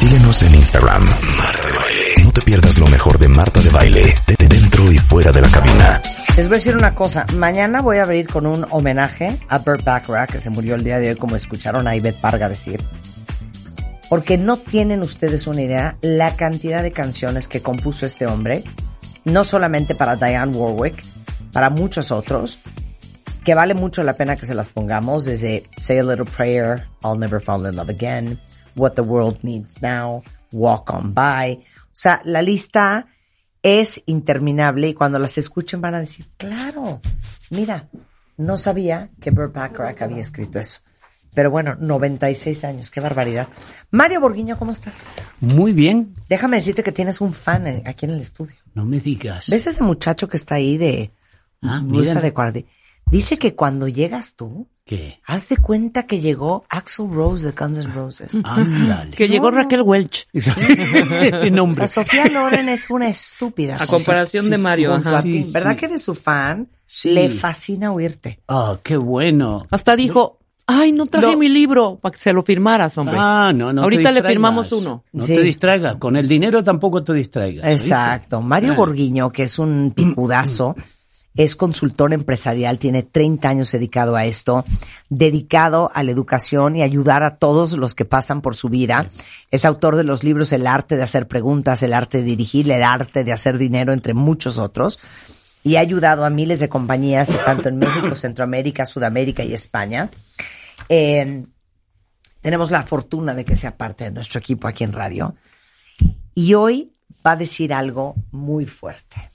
Síguenos 0.00 0.40
en 0.40 0.54
Instagram. 0.54 1.04
Marta 1.36 1.66
de 1.66 1.72
Baile. 1.76 2.24
No 2.24 2.32
te 2.32 2.40
pierdas 2.40 2.78
lo 2.78 2.86
mejor 2.86 3.18
de 3.18 3.28
Marta 3.28 3.60
de 3.60 3.68
Baile, 3.68 4.14
de 4.26 4.46
dentro 4.48 4.90
y 4.90 4.96
fuera 4.96 5.30
de 5.30 5.42
la 5.42 5.48
cabina. 5.50 6.00
Les 6.38 6.48
voy 6.48 6.54
a 6.54 6.58
decir 6.58 6.74
una 6.74 6.94
cosa. 6.94 7.26
Mañana 7.34 7.82
voy 7.82 7.98
a 7.98 8.04
abrir 8.04 8.26
con 8.26 8.46
un 8.46 8.66
homenaje 8.70 9.38
a 9.46 9.58
Burt 9.58 9.84
Bacharach, 9.84 10.30
que 10.30 10.40
se 10.40 10.48
murió 10.48 10.74
el 10.74 10.84
día 10.84 10.98
de 10.98 11.10
hoy, 11.10 11.16
como 11.16 11.36
escucharon 11.36 11.86
a 11.86 11.94
Ivette 11.94 12.18
Parga 12.18 12.48
decir. 12.48 12.82
Porque 14.08 14.38
no 14.38 14.56
tienen 14.56 15.02
ustedes 15.02 15.46
una 15.46 15.60
idea 15.60 15.98
la 16.00 16.34
cantidad 16.34 16.82
de 16.82 16.92
canciones 16.92 17.46
que 17.46 17.60
compuso 17.60 18.06
este 18.06 18.26
hombre, 18.26 18.64
no 19.26 19.44
solamente 19.44 19.94
para 19.94 20.16
Diane 20.16 20.56
Warwick, 20.56 21.04
para 21.52 21.68
muchos 21.68 22.10
otros, 22.10 22.58
que 23.44 23.54
vale 23.54 23.74
mucho 23.74 24.02
la 24.02 24.14
pena 24.14 24.36
que 24.36 24.46
se 24.46 24.54
las 24.54 24.70
pongamos, 24.70 25.26
desde 25.26 25.64
Say 25.76 25.98
a 25.98 26.04
Little 26.04 26.24
Prayer, 26.24 26.86
I'll 27.04 27.18
Never 27.18 27.42
Fall 27.42 27.66
in 27.66 27.76
Love 27.76 27.90
Again, 27.90 28.40
What 28.76 28.92
the 28.92 29.02
World 29.02 29.38
Needs 29.42 29.80
Now, 29.82 30.22
Walk 30.52 30.90
On 30.90 31.12
By. 31.14 31.54
O 31.54 31.62
sea, 31.92 32.20
la 32.24 32.42
lista 32.42 33.06
es 33.62 34.02
interminable 34.06 34.88
y 34.88 34.94
cuando 34.94 35.18
las 35.18 35.36
escuchen 35.38 35.80
van 35.80 35.94
a 35.94 36.00
decir, 36.00 36.26
claro, 36.36 37.00
mira, 37.50 37.88
no 38.36 38.56
sabía 38.56 39.10
que 39.20 39.30
Burt 39.30 39.52
Bacharach 39.52 40.00
había 40.02 40.18
escrito 40.20 40.58
eso. 40.58 40.80
Pero 41.34 41.50
bueno, 41.50 41.76
96 41.78 42.64
años, 42.64 42.90
qué 42.90 43.00
barbaridad. 43.00 43.48
Mario 43.92 44.20
Borguiño, 44.20 44.58
¿cómo 44.58 44.72
estás? 44.72 45.12
Muy 45.40 45.72
bien. 45.72 46.14
Déjame 46.28 46.56
decirte 46.56 46.82
que 46.82 46.90
tienes 46.90 47.20
un 47.20 47.32
fan 47.32 47.66
en- 47.68 47.86
aquí 47.86 48.06
en 48.06 48.12
el 48.12 48.20
estudio. 48.20 48.56
No 48.74 48.84
me 48.84 48.98
digas. 48.98 49.48
¿Ves 49.48 49.66
ese 49.68 49.84
muchacho 49.84 50.26
que 50.28 50.36
está 50.36 50.56
ahí 50.56 50.76
de 50.76 51.12
Ah, 51.62 51.82
blusa 51.84 52.20
de 52.20 52.30
guardia? 52.30 52.64
Dice 53.06 53.38
que 53.38 53.54
cuando 53.54 53.86
llegas 53.86 54.34
tú, 54.34 54.68
¿Qué? 54.90 55.20
haz 55.24 55.48
de 55.48 55.56
cuenta 55.56 56.02
que 56.02 56.20
llegó 56.20 56.64
Axel 56.68 57.06
Rose 57.12 57.46
de 57.46 57.52
Guns 57.52 57.78
N' 57.78 57.92
Roses. 57.94 58.36
Ándale. 58.44 59.12
Que 59.12 59.28
llegó 59.28 59.52
Raquel 59.52 59.82
Welch. 59.82 60.26
O 61.46 61.50
Nombre. 61.50 61.86
sea, 61.86 62.02
Sofía 62.04 62.26
Loren 62.26 62.68
es 62.68 62.90
una 62.90 63.08
estúpida. 63.08 63.76
A 63.78 63.86
comparación 63.86 64.50
de 64.50 64.58
Mario, 64.58 64.94
ajá. 64.94 65.22
ti. 65.22 65.44
Sí, 65.44 65.52
¿Verdad 65.52 65.70
sí. 65.72 65.76
que 65.76 65.86
eres 65.86 66.02
su 66.02 66.14
fan? 66.16 66.68
Sí. 66.86 67.10
Le 67.10 67.28
fascina 67.28 67.92
oírte. 67.92 68.40
Ah, 68.48 68.78
qué 68.82 68.96
bueno. 68.96 69.64
Hasta 69.70 69.94
dijo, 69.94 70.38
ay, 70.66 70.90
no 70.90 71.06
traje 71.06 71.32
No. 71.32 71.38
mi 71.38 71.48
libro 71.48 72.00
para 72.02 72.10
que 72.12 72.18
se 72.18 72.32
lo 72.32 72.42
firmaras, 72.42 72.98
hombre. 72.98 73.14
Ah, 73.16 73.52
no, 73.54 73.72
no. 73.72 73.82
te 73.82 73.84
Ahorita 73.84 74.02
le 74.10 74.20
distraigas. 74.22 74.28
firmamos 74.32 74.72
uno. 74.72 75.04
No 75.12 75.22
Sí. 75.22 75.36
te 75.36 75.42
distraigas. 75.42 75.96
Con 75.96 76.16
el 76.16 76.26
dinero 76.26 76.64
tampoco 76.64 77.04
te 77.04 77.12
distraigas. 77.12 77.64
¿oíste? 77.64 77.84
Exacto. 77.86 78.40
Mario 78.40 78.72
Ah. 78.72 78.76
Borguiño, 78.76 79.30
que 79.30 79.44
es 79.44 79.56
un 79.60 79.92
picudazo, 79.94 80.74
es 81.42 81.56
consultor 81.56 82.12
empresarial, 82.12 82.78
tiene 82.78 83.02
30 83.02 83.48
años 83.48 83.72
dedicado 83.72 84.14
a 84.14 84.26
esto, 84.26 84.66
dedicado 85.08 85.90
a 85.94 86.02
la 86.02 86.10
educación 86.10 86.76
y 86.76 86.82
ayudar 86.82 87.22
a 87.22 87.36
todos 87.36 87.78
los 87.78 87.94
que 87.94 88.04
pasan 88.04 88.42
por 88.42 88.54
su 88.54 88.68
vida. 88.68 89.08
Es 89.50 89.64
autor 89.64 89.96
de 89.96 90.04
los 90.04 90.22
libros 90.22 90.52
El 90.52 90.66
arte 90.66 90.96
de 90.96 91.02
hacer 91.02 91.28
preguntas, 91.28 91.82
El 91.82 91.94
arte 91.94 92.18
de 92.18 92.24
dirigir, 92.24 92.70
El 92.70 92.82
arte 92.82 93.24
de 93.24 93.32
hacer 93.32 93.56
dinero, 93.56 93.94
entre 93.94 94.12
muchos 94.12 94.58
otros. 94.58 95.00
Y 95.62 95.76
ha 95.76 95.80
ayudado 95.80 96.26
a 96.26 96.30
miles 96.30 96.60
de 96.60 96.68
compañías, 96.68 97.34
tanto 97.46 97.70
en 97.70 97.78
México, 97.78 98.14
Centroamérica, 98.14 98.84
Sudamérica 98.84 99.42
y 99.42 99.54
España. 99.54 100.10
Eh, 100.90 101.46
tenemos 102.42 102.70
la 102.70 102.82
fortuna 102.82 103.32
de 103.32 103.46
que 103.46 103.56
sea 103.56 103.78
parte 103.78 104.04
de 104.04 104.10
nuestro 104.10 104.40
equipo 104.40 104.68
aquí 104.68 104.84
en 104.84 104.92
radio. 104.92 105.34
Y 106.34 106.52
hoy 106.52 106.92
va 107.26 107.32
a 107.32 107.36
decir 107.36 107.72
algo 107.72 108.14
muy 108.30 108.66
fuerte. 108.66 109.29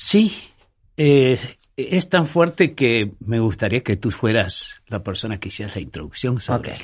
Sí. 0.00 0.32
eh, 0.96 1.40
es 1.76 2.08
tan 2.08 2.28
fuerte 2.28 2.74
que 2.76 3.16
me 3.18 3.40
gustaría 3.40 3.82
que 3.82 3.96
tú 3.96 4.12
fueras 4.12 4.80
la 4.86 5.02
persona 5.02 5.40
que 5.40 5.48
hicieras 5.48 5.74
la 5.74 5.82
introducción 5.82 6.40
sobre 6.40 6.76
él. 6.76 6.82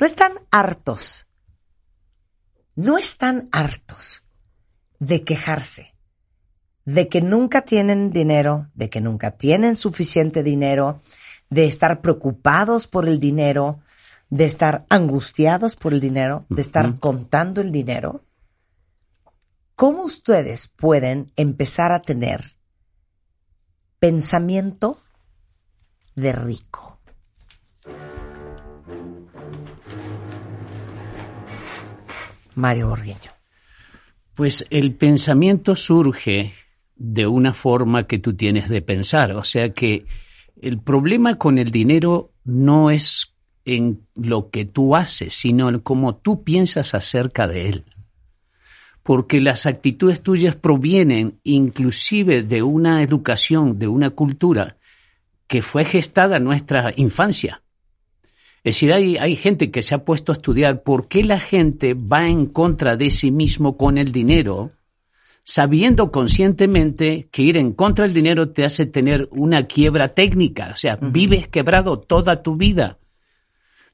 No 0.00 0.06
están 0.06 0.32
hartos, 0.50 1.28
no 2.74 2.98
están 2.98 3.48
hartos 3.52 4.24
de 4.98 5.22
quejarse, 5.22 5.94
de 6.84 7.08
que 7.08 7.20
nunca 7.20 7.62
tienen 7.62 8.10
dinero, 8.10 8.68
de 8.74 8.90
que 8.90 9.00
nunca 9.00 9.30
tienen 9.32 9.76
suficiente 9.76 10.42
dinero, 10.42 11.00
de 11.50 11.66
estar 11.66 12.00
preocupados 12.00 12.88
por 12.88 13.08
el 13.08 13.20
dinero, 13.20 13.80
de 14.28 14.44
estar 14.44 14.86
angustiados 14.88 15.76
por 15.76 15.94
el 15.94 16.00
dinero, 16.00 16.46
de 16.48 16.62
estar 16.62 16.98
contando 16.98 17.60
el 17.60 17.70
dinero. 17.70 18.24
¿Cómo 19.76 20.04
ustedes 20.04 20.68
pueden 20.68 21.32
empezar 21.34 21.90
a 21.90 22.00
tener 22.00 22.42
pensamiento 23.98 24.98
de 26.14 26.32
rico? 26.32 27.00
Mario 32.54 32.90
Borgueño. 32.90 33.32
Pues 34.34 34.64
el 34.70 34.94
pensamiento 34.94 35.74
surge 35.74 36.54
de 36.94 37.26
una 37.26 37.52
forma 37.52 38.06
que 38.06 38.20
tú 38.20 38.34
tienes 38.34 38.68
de 38.68 38.80
pensar. 38.80 39.32
O 39.32 39.42
sea 39.42 39.72
que 39.72 40.06
el 40.62 40.80
problema 40.80 41.36
con 41.36 41.58
el 41.58 41.72
dinero 41.72 42.32
no 42.44 42.92
es 42.92 43.34
en 43.64 44.06
lo 44.14 44.50
que 44.50 44.66
tú 44.66 44.94
haces, 44.94 45.34
sino 45.34 45.68
en 45.68 45.80
cómo 45.80 46.14
tú 46.14 46.44
piensas 46.44 46.94
acerca 46.94 47.48
de 47.48 47.68
él. 47.68 47.84
Porque 49.04 49.40
las 49.40 49.66
actitudes 49.66 50.22
tuyas 50.22 50.56
provienen 50.56 51.38
inclusive 51.44 52.42
de 52.42 52.62
una 52.62 53.02
educación, 53.02 53.78
de 53.78 53.86
una 53.86 54.10
cultura 54.10 54.78
que 55.46 55.62
fue 55.62 55.84
gestada 55.84 56.38
en 56.38 56.44
nuestra 56.44 56.92
infancia. 56.96 57.62
Es 58.64 58.74
decir, 58.74 58.92
hay, 58.92 59.16
hay 59.18 59.36
gente 59.36 59.70
que 59.70 59.82
se 59.82 59.94
ha 59.94 60.04
puesto 60.04 60.32
a 60.32 60.34
estudiar 60.34 60.82
por 60.82 61.06
qué 61.06 61.22
la 61.22 61.38
gente 61.38 61.94
va 61.94 62.26
en 62.26 62.46
contra 62.46 62.96
de 62.96 63.10
sí 63.10 63.30
mismo 63.30 63.76
con 63.76 63.98
el 63.98 64.10
dinero, 64.10 64.72
sabiendo 65.44 66.10
conscientemente 66.10 67.28
que 67.30 67.42
ir 67.42 67.58
en 67.58 67.72
contra 67.72 68.06
del 68.06 68.14
dinero 68.14 68.50
te 68.50 68.64
hace 68.64 68.86
tener 68.86 69.28
una 69.30 69.66
quiebra 69.66 70.14
técnica. 70.14 70.70
O 70.72 70.76
sea, 70.76 70.96
vives 70.96 71.46
quebrado 71.46 72.00
toda 72.00 72.42
tu 72.42 72.56
vida. 72.56 72.98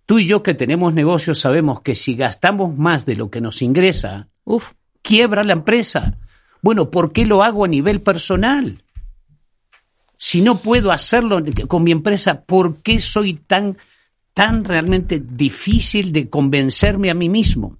Tú 0.07 0.21
y 0.21 0.27
yo 0.27 0.45
que 0.45 0.55
tenemos 0.55 0.95
negocios 0.95 1.41
sabemos 1.41 1.81
que 1.81 1.97
si 1.97 2.15
gastamos 2.15 2.77
más 2.77 3.07
de 3.07 3.17
lo 3.17 3.29
que 3.29 3.41
nos 3.41 3.61
ingresa, 3.63 4.29
Uf, 4.45 4.73
quiebra 5.03 5.45
la 5.45 5.53
empresa. 5.53 6.19
Bueno, 6.63 6.91
¿por 6.91 7.13
qué 7.13 7.25
lo 7.25 7.43
hago 7.43 7.65
a 7.65 7.69
nivel 7.69 8.03
personal? 8.03 8.83
Si 10.19 10.43
no 10.43 10.59
puedo 10.59 10.93
hacerlo 10.93 11.43
con 11.67 11.83
mi 11.83 11.93
empresa, 11.93 12.43
¿por 12.43 12.83
qué 12.83 12.99
soy 12.99 13.35
tan, 13.35 13.79
tan 14.35 14.65
realmente 14.65 15.21
difícil 15.21 16.13
de 16.13 16.29
convencerme 16.29 17.11
a 17.11 17.15
mí 17.15 17.29
mismo? 17.29 17.79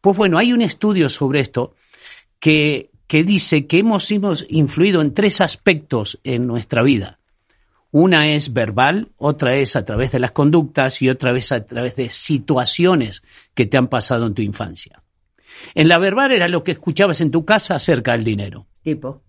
Pues 0.00 0.16
bueno, 0.16 0.38
hay 0.38 0.52
un 0.52 0.62
estudio 0.62 1.08
sobre 1.08 1.40
esto 1.40 1.74
que, 2.38 2.90
que 3.06 3.22
dice 3.22 3.66
que 3.66 3.78
hemos, 3.78 4.10
hemos 4.10 4.46
influido 4.48 5.02
en 5.02 5.12
tres 5.12 5.40
aspectos 5.40 6.18
en 6.24 6.46
nuestra 6.46 6.82
vida. 6.82 7.20
Una 7.90 8.32
es 8.34 8.52
verbal, 8.52 9.12
otra 9.18 9.54
es 9.54 9.76
a 9.76 9.84
través 9.84 10.10
de 10.10 10.18
las 10.18 10.32
conductas 10.32 11.00
y 11.00 11.08
otra 11.10 11.30
vez 11.30 11.52
a 11.52 11.64
través 11.64 11.94
de 11.94 12.10
situaciones 12.10 13.22
que 13.54 13.66
te 13.66 13.76
han 13.76 13.86
pasado 13.86 14.26
en 14.26 14.34
tu 14.34 14.42
infancia. 14.42 15.03
En 15.74 15.88
la 15.88 15.98
verbal 15.98 16.32
era 16.32 16.48
lo 16.48 16.64
que 16.64 16.72
escuchabas 16.72 17.20
en 17.20 17.30
tu 17.30 17.44
casa 17.44 17.74
acerca 17.74 18.12
del 18.12 18.24
dinero. 18.24 18.66
Tipo. 18.82 19.22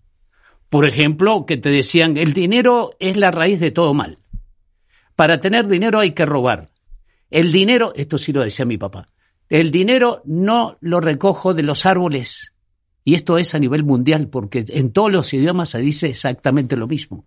Por 0.68 0.86
ejemplo, 0.86 1.46
que 1.46 1.56
te 1.56 1.70
decían, 1.70 2.16
el 2.16 2.32
dinero 2.32 2.96
es 2.98 3.16
la 3.16 3.30
raíz 3.30 3.60
de 3.60 3.70
todo 3.70 3.94
mal. 3.94 4.18
Para 5.14 5.40
tener 5.40 5.66
dinero 5.68 6.00
hay 6.00 6.12
que 6.12 6.26
robar. 6.26 6.70
El 7.30 7.52
dinero, 7.52 7.92
esto 7.96 8.18
sí 8.18 8.32
lo 8.32 8.42
decía 8.42 8.64
mi 8.64 8.78
papá, 8.78 9.08
el 9.48 9.70
dinero 9.70 10.22
no 10.24 10.76
lo 10.80 11.00
recojo 11.00 11.54
de 11.54 11.62
los 11.62 11.86
árboles. 11.86 12.52
Y 13.04 13.14
esto 13.14 13.38
es 13.38 13.54
a 13.54 13.60
nivel 13.60 13.84
mundial, 13.84 14.28
porque 14.28 14.64
en 14.68 14.92
todos 14.92 15.12
los 15.12 15.32
idiomas 15.32 15.70
se 15.70 15.78
dice 15.78 16.08
exactamente 16.08 16.76
lo 16.76 16.88
mismo. 16.88 17.24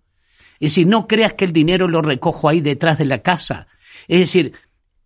Es 0.59 0.71
decir, 0.71 0.87
no 0.87 1.07
creas 1.07 1.33
que 1.33 1.45
el 1.45 1.53
dinero 1.53 1.87
lo 1.87 2.01
recojo 2.01 2.49
ahí 2.49 2.59
detrás 2.59 2.97
de 2.97 3.05
la 3.05 3.21
casa. 3.21 3.67
Es 4.09 4.19
decir, 4.19 4.53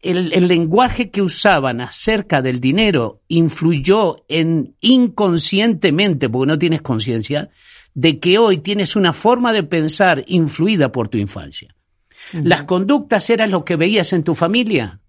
el, 0.04 0.34
el 0.34 0.48
lenguaje 0.48 1.10
que 1.10 1.22
usaban 1.22 1.82
acerca 1.82 2.42
del 2.42 2.60
dinero 2.60 3.22
influyó 3.28 4.24
en 4.28 4.76
inconscientemente, 4.82 6.30
porque 6.30 6.52
no 6.52 6.60
tienes 6.60 6.82
conciencia, 6.82 7.50
de 7.94 8.20
que 8.20 8.38
hoy 8.38 8.58
tienes 8.58 8.96
una 8.96 9.14
forma 9.14 9.54
de 9.54 9.64
pensar 9.64 10.24
influida 10.28 10.92
por 10.92 11.08
tu 11.08 11.18
infancia. 11.18 11.76
Las 12.32 12.64
conductas 12.64 13.30
eran 13.30 13.52
lo 13.52 13.66
que 13.66 13.76
veías 13.76 14.14
en 14.14 14.24
tu 14.24 14.34
familia. 14.34 15.00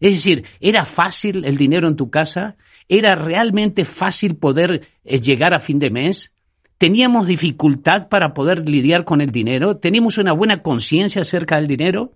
Es 0.00 0.12
decir, 0.14 0.44
¿era 0.60 0.84
fácil 0.84 1.44
el 1.44 1.56
dinero 1.56 1.88
en 1.88 1.96
tu 1.96 2.10
casa? 2.10 2.56
¿Era 2.88 3.14
realmente 3.14 3.84
fácil 3.84 4.36
poder 4.36 4.88
eh, 5.04 5.20
llegar 5.20 5.54
a 5.54 5.58
fin 5.58 5.78
de 5.78 5.90
mes? 5.90 6.32
¿Teníamos 6.78 7.26
dificultad 7.26 8.08
para 8.08 8.34
poder 8.34 8.68
lidiar 8.68 9.04
con 9.04 9.20
el 9.20 9.32
dinero? 9.32 9.78
¿Teníamos 9.78 10.18
una 10.18 10.32
buena 10.32 10.62
conciencia 10.62 11.22
acerca 11.22 11.56
del 11.56 11.66
dinero? 11.66 12.12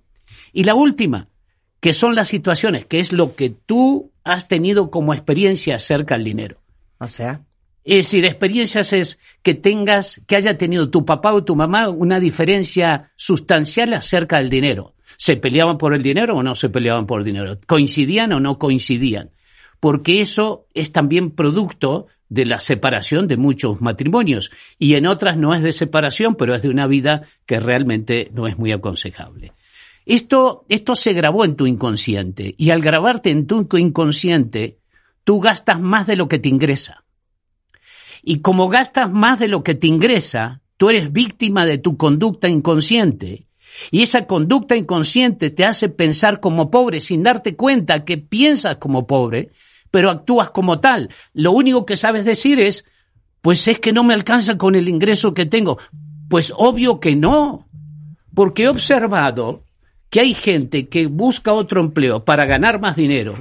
Y 0.52 0.64
la 0.64 0.74
última, 0.74 1.28
que 1.80 1.92
son 1.92 2.14
las 2.14 2.28
situaciones, 2.28 2.84
que 2.84 3.00
es 3.00 3.12
lo 3.12 3.34
que 3.34 3.50
tú 3.50 4.12
has 4.22 4.48
tenido 4.48 4.90
como 4.90 5.14
experiencia 5.14 5.76
acerca 5.76 6.14
del 6.14 6.24
dinero. 6.24 6.60
O 6.98 7.08
sea, 7.08 7.42
Es 7.82 8.06
decir, 8.06 8.26
experiencias 8.26 8.92
es 8.92 9.18
que 9.42 9.54
tengas, 9.54 10.20
que 10.26 10.36
haya 10.36 10.58
tenido 10.58 10.90
tu 10.90 11.06
papá 11.06 11.32
o 11.32 11.44
tu 11.44 11.56
mamá 11.56 11.88
una 11.88 12.20
diferencia 12.20 13.10
sustancial 13.16 13.94
acerca 13.94 14.38
del 14.38 14.50
dinero. 14.50 14.94
¿Se 15.16 15.36
peleaban 15.36 15.78
por 15.78 15.94
el 15.94 16.02
dinero 16.02 16.36
o 16.36 16.42
no 16.42 16.54
se 16.54 16.68
peleaban 16.68 17.06
por 17.06 17.20
el 17.20 17.24
dinero? 17.24 17.58
¿Coincidían 17.66 18.32
o 18.32 18.40
no 18.40 18.58
coincidían? 18.58 19.30
Porque 19.80 20.20
eso 20.20 20.66
es 20.74 20.92
también 20.92 21.30
producto 21.30 22.06
de 22.28 22.44
la 22.44 22.60
separación 22.60 23.26
de 23.26 23.38
muchos 23.38 23.80
matrimonios. 23.80 24.50
Y 24.78 24.94
en 24.94 25.06
otras 25.06 25.36
no 25.36 25.54
es 25.54 25.62
de 25.62 25.72
separación, 25.72 26.36
pero 26.36 26.54
es 26.54 26.62
de 26.62 26.68
una 26.68 26.86
vida 26.86 27.22
que 27.46 27.60
realmente 27.60 28.30
no 28.32 28.46
es 28.46 28.58
muy 28.58 28.72
aconsejable. 28.72 29.52
Esto, 30.10 30.64
esto 30.68 30.96
se 30.96 31.12
grabó 31.12 31.44
en 31.44 31.54
tu 31.54 31.68
inconsciente. 31.68 32.56
Y 32.58 32.70
al 32.70 32.82
grabarte 32.82 33.30
en 33.30 33.46
tu 33.46 33.64
inconsciente, 33.78 34.80
tú 35.22 35.38
gastas 35.38 35.78
más 35.78 36.08
de 36.08 36.16
lo 36.16 36.26
que 36.26 36.40
te 36.40 36.48
ingresa. 36.48 37.04
Y 38.20 38.40
como 38.40 38.68
gastas 38.68 39.08
más 39.08 39.38
de 39.38 39.46
lo 39.46 39.62
que 39.62 39.76
te 39.76 39.86
ingresa, 39.86 40.62
tú 40.78 40.90
eres 40.90 41.12
víctima 41.12 41.64
de 41.64 41.78
tu 41.78 41.96
conducta 41.96 42.48
inconsciente. 42.48 43.46
Y 43.92 44.02
esa 44.02 44.26
conducta 44.26 44.74
inconsciente 44.74 45.50
te 45.50 45.64
hace 45.64 45.88
pensar 45.88 46.40
como 46.40 46.72
pobre 46.72 46.98
sin 46.98 47.22
darte 47.22 47.54
cuenta 47.54 48.04
que 48.04 48.18
piensas 48.18 48.78
como 48.78 49.06
pobre, 49.06 49.52
pero 49.92 50.10
actúas 50.10 50.50
como 50.50 50.80
tal. 50.80 51.10
Lo 51.34 51.52
único 51.52 51.86
que 51.86 51.96
sabes 51.96 52.24
decir 52.24 52.58
es, 52.58 52.84
pues 53.42 53.68
es 53.68 53.78
que 53.78 53.92
no 53.92 54.02
me 54.02 54.14
alcanza 54.14 54.58
con 54.58 54.74
el 54.74 54.88
ingreso 54.88 55.34
que 55.34 55.46
tengo. 55.46 55.78
Pues 56.28 56.52
obvio 56.56 56.98
que 56.98 57.14
no, 57.14 57.68
porque 58.34 58.64
he 58.64 58.68
observado 58.68 59.69
que 60.10 60.20
hay 60.20 60.34
gente 60.34 60.88
que 60.88 61.06
busca 61.06 61.52
otro 61.52 61.80
empleo 61.80 62.24
para 62.24 62.44
ganar 62.44 62.80
más 62.80 62.96
dinero. 62.96 63.34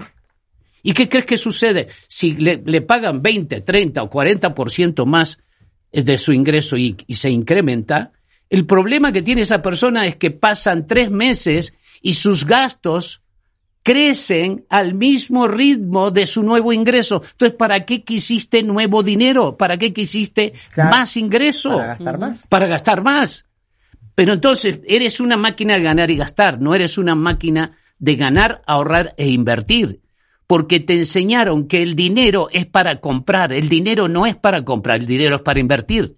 ¿Y 0.83 0.94
qué 0.94 1.10
crees 1.10 1.25
que 1.25 1.38
sucede? 1.38 1.88
Si 2.07 2.33
le, 2.36 2.62
le 2.66 2.81
pagan 2.81 3.21
20, 3.21 3.62
30 3.62 4.04
o 4.04 4.10
40% 4.10 5.06
más 5.06 5.39
de 5.92 6.18
su 6.18 6.31
ingreso 6.31 6.77
y, 6.77 6.95
y 7.07 7.16
se 7.16 7.30
incrementa, 7.30 8.12
el 8.50 8.66
problema 8.66 9.12
que 9.12 9.21
tiene 9.21 9.42
esa 9.42 9.62
persona 9.62 10.06
es 10.07 10.16
que 10.16 10.31
pasan 10.31 10.88
tres 10.88 11.12
meses 11.12 11.74
y 12.01 12.13
sus 12.13 12.45
gastos 12.45 13.22
crecen 13.83 14.65
al 14.69 14.94
mismo 14.94 15.48
ritmo 15.48 16.12
de 16.12 16.27
su 16.27 16.44
nuevo 16.44 16.72
ingreso. 16.74 17.24
Entonces, 17.31 17.57
¿para 17.57 17.86
qué 17.86 18.04
quisiste 18.04 18.62
nuevo 18.63 19.04
dinero? 19.04 19.57
¿Para 19.57 19.77
qué 19.77 19.92
quisiste 19.94 20.54
Claro. 20.74 20.92
más 20.92 21.18
ingreso? 21.18 21.72
para 21.72 21.88
gastar 21.88 22.18
más. 22.19 22.48
Para 22.48 22.68
gastar 22.68 23.01
más. 23.04 23.45
Pero 24.19 24.33
entonces 24.33 24.81
eres 24.86 25.21
una 25.21 25.38
máquina 25.38 25.75
de 25.75 25.81
ganar 25.81 26.12
y 26.12 26.18
gastar, 26.18 26.60
no 26.60 26.75
eres 26.75 26.98
una 26.98 27.16
máquina 27.16 27.77
de 28.00 28.18
ganar, 28.18 28.62
ahorrar 28.68 29.13
e 29.16 29.30
invertir. 29.30 30.01
Porque 30.45 30.81
te 30.81 30.95
enseñaron 30.95 31.69
que 31.69 31.81
el 31.81 31.95
dinero 31.95 32.50
es 32.51 32.66
para 32.66 33.00
comprar, 33.00 33.54
el 33.54 33.69
dinero 33.69 34.10
no 34.10 34.25
es 34.25 34.36
para 34.36 34.66
comprar, 34.66 35.00
el 35.00 35.06
dinero 35.06 35.38
es 35.38 35.42
para 35.42 35.62
invertir. 35.62 36.18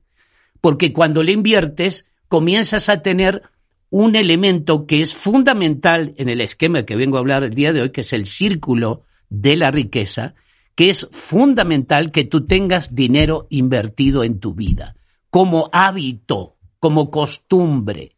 Porque 0.61 0.93
cuando 0.93 1.21
le 1.21 1.33
inviertes, 1.33 2.07
comienzas 2.27 2.89
a 2.89 3.03
tener 3.03 3.43
un 3.91 4.15
elemento 4.15 4.87
que 4.87 5.03
es 5.03 5.13
fundamental 5.13 6.15
en 6.17 6.27
el 6.27 6.41
esquema 6.41 6.87
que 6.87 6.95
vengo 6.95 7.17
a 7.17 7.19
hablar 7.19 7.43
el 7.43 7.53
día 7.53 7.71
de 7.71 7.83
hoy, 7.83 7.91
que 7.91 8.01
es 8.01 8.13
el 8.13 8.25
círculo 8.25 9.03
de 9.29 9.55
la 9.55 9.69
riqueza, 9.69 10.33
que 10.73 10.89
es 10.89 11.07
fundamental 11.11 12.11
que 12.11 12.23
tú 12.23 12.47
tengas 12.47 12.95
dinero 12.95 13.45
invertido 13.51 14.23
en 14.23 14.39
tu 14.39 14.55
vida, 14.55 14.95
como 15.29 15.69
hábito, 15.71 16.57
como 16.81 17.11
costumbre. 17.11 18.17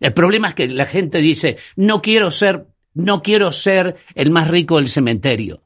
El 0.00 0.14
problema 0.14 0.48
es 0.48 0.54
que 0.54 0.66
la 0.66 0.86
gente 0.86 1.18
dice, 1.18 1.58
no 1.76 2.02
quiero 2.02 2.32
ser, 2.32 2.66
no 2.94 3.22
quiero 3.22 3.52
ser 3.52 3.96
el 4.14 4.30
más 4.30 4.48
rico 4.48 4.78
del 4.78 4.88
cementerio. 4.88 5.62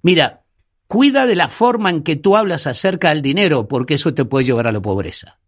Mira, 0.00 0.44
cuida 0.86 1.26
de 1.26 1.34
la 1.34 1.48
forma 1.48 1.90
en 1.90 2.04
que 2.04 2.14
tú 2.14 2.36
hablas 2.36 2.68
acerca 2.68 3.10
del 3.10 3.20
dinero, 3.20 3.66
porque 3.66 3.94
eso 3.94 4.14
te 4.14 4.24
puede 4.24 4.44
llevar 4.46 4.68
a 4.68 4.72
la 4.72 4.80
pobreza. 4.80 5.40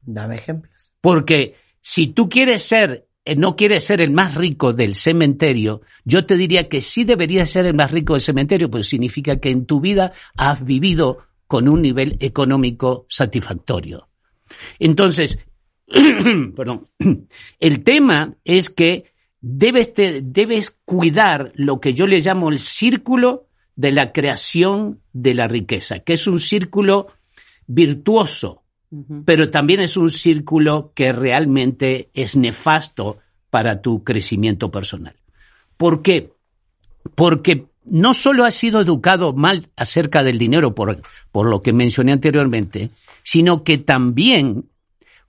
Dame 0.00 0.36
ejemplos. 0.36 0.92
Porque 1.02 1.56
si 1.82 2.06
tú 2.06 2.30
quieres 2.30 2.62
ser, 2.62 3.06
eh, 3.26 3.36
no 3.36 3.54
quieres 3.54 3.84
ser 3.84 4.00
el 4.00 4.10
más 4.10 4.36
rico 4.36 4.72
del 4.72 4.94
cementerio, 4.94 5.82
yo 6.06 6.24
te 6.24 6.38
diría 6.38 6.70
que 6.70 6.80
sí 6.80 7.04
deberías 7.04 7.50
ser 7.50 7.66
el 7.66 7.74
más 7.74 7.92
rico 7.92 8.14
del 8.14 8.22
cementerio, 8.22 8.70
pues 8.70 8.88
significa 8.88 9.36
que 9.38 9.50
en 9.50 9.66
tu 9.66 9.82
vida 9.82 10.12
has 10.38 10.64
vivido 10.64 11.18
con 11.46 11.68
un 11.68 11.82
nivel 11.82 12.16
económico 12.20 13.04
satisfactorio. 13.10 14.08
Entonces, 14.78 15.38
perdón, 16.56 16.88
el 17.60 17.82
tema 17.82 18.34
es 18.44 18.70
que 18.70 19.12
debes, 19.40 19.92
te- 19.92 20.20
debes 20.22 20.76
cuidar 20.84 21.52
lo 21.54 21.80
que 21.80 21.94
yo 21.94 22.06
le 22.06 22.20
llamo 22.20 22.50
el 22.50 22.58
círculo 22.58 23.46
de 23.76 23.92
la 23.92 24.12
creación 24.12 25.00
de 25.12 25.34
la 25.34 25.48
riqueza, 25.48 26.00
que 26.00 26.12
es 26.14 26.26
un 26.26 26.38
círculo 26.40 27.08
virtuoso, 27.66 28.62
pero 29.24 29.50
también 29.50 29.78
es 29.80 29.96
un 29.96 30.10
círculo 30.10 30.92
que 30.94 31.12
realmente 31.12 32.10
es 32.12 32.36
nefasto 32.36 33.18
para 33.48 33.80
tu 33.82 34.02
crecimiento 34.02 34.70
personal. 34.72 35.14
¿Por 35.76 36.02
qué? 36.02 36.32
Porque 37.14 37.66
no 37.84 38.14
solo 38.14 38.44
has 38.44 38.54
sido 38.54 38.80
educado 38.80 39.32
mal 39.32 39.68
acerca 39.76 40.24
del 40.24 40.38
dinero, 40.38 40.74
por, 40.74 41.00
por 41.30 41.46
lo 41.46 41.62
que 41.62 41.72
mencioné 41.72 42.12
anteriormente, 42.12 42.90
sino 43.22 43.62
que 43.62 43.78
también 43.78 44.64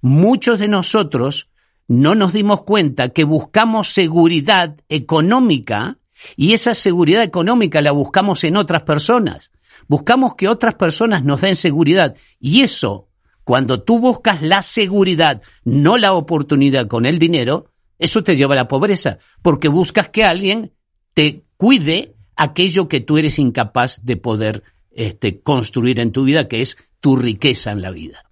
muchos 0.02 0.60
de 0.60 0.68
nosotros 0.68 1.48
no 1.88 2.16
nos 2.16 2.34
dimos 2.34 2.64
cuenta 2.64 3.10
que 3.10 3.24
buscamos 3.24 3.90
seguridad 3.90 4.78
económica 4.90 6.00
y 6.36 6.54
esa 6.54 6.74
seguridad 6.74 7.24
económica 7.24 7.82
la 7.82 7.92
buscamos 7.92 8.44
en 8.44 8.58
otras 8.58 8.84
personas. 8.84 9.52
Buscamos 9.88 10.36
que 10.36 10.48
otras 10.48 10.76
personas 10.76 11.24
nos 11.24 11.42
den 11.42 11.56
seguridad 11.56 12.16
y 12.40 12.62
eso, 12.62 13.10
cuando 13.44 13.84
tú 13.84 14.00
buscas 14.00 14.42
la 14.42 14.62
seguridad, 14.62 15.42
no 15.64 15.98
la 15.98 16.14
oportunidad 16.14 16.88
con 16.88 17.06
el 17.06 17.20
dinero, 17.20 17.72
eso 18.00 18.24
te 18.24 18.36
lleva 18.36 18.54
a 18.54 18.58
la 18.58 18.68
pobreza, 18.68 19.20
porque 19.42 19.68
buscas 19.68 20.10
que 20.10 20.24
alguien 20.24 20.74
te 21.14 21.44
cuide 21.58 22.16
aquello 22.36 22.88
que 22.88 23.02
tú 23.02 23.18
eres 23.18 23.38
incapaz 23.38 24.04
de 24.04 24.18
poder 24.18 24.64
este, 24.92 25.42
construir 25.42 26.00
en 26.00 26.12
tu 26.12 26.24
vida, 26.24 26.48
que 26.48 26.62
es 26.62 26.78
tu 27.00 27.16
riqueza 27.16 27.72
en 27.72 27.82
la 27.82 27.92
vida. 27.92 28.31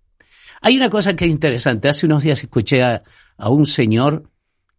Hay 0.62 0.78
una 0.78 0.90
cosa 0.90 1.16
que 1.16 1.26
es 1.26 1.32
interesante. 1.32 1.90
Hace 1.90 2.06
unos 2.06 2.24
días 2.24 2.42
escuché 2.44 2.82
a, 2.84 3.04
a 3.38 3.50
un 3.50 3.66
señor 3.66 4.30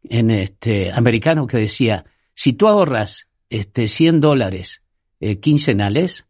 en 0.04 0.30
este, 0.30 0.92
americano 0.92 1.46
que 1.46 1.58
decía, 1.58 2.04
si 2.34 2.52
tú 2.52 2.68
ahorras 2.68 3.28
este, 3.48 3.88
100 3.88 4.20
dólares 4.20 4.82
eh, 5.20 5.40
quincenales, 5.40 6.26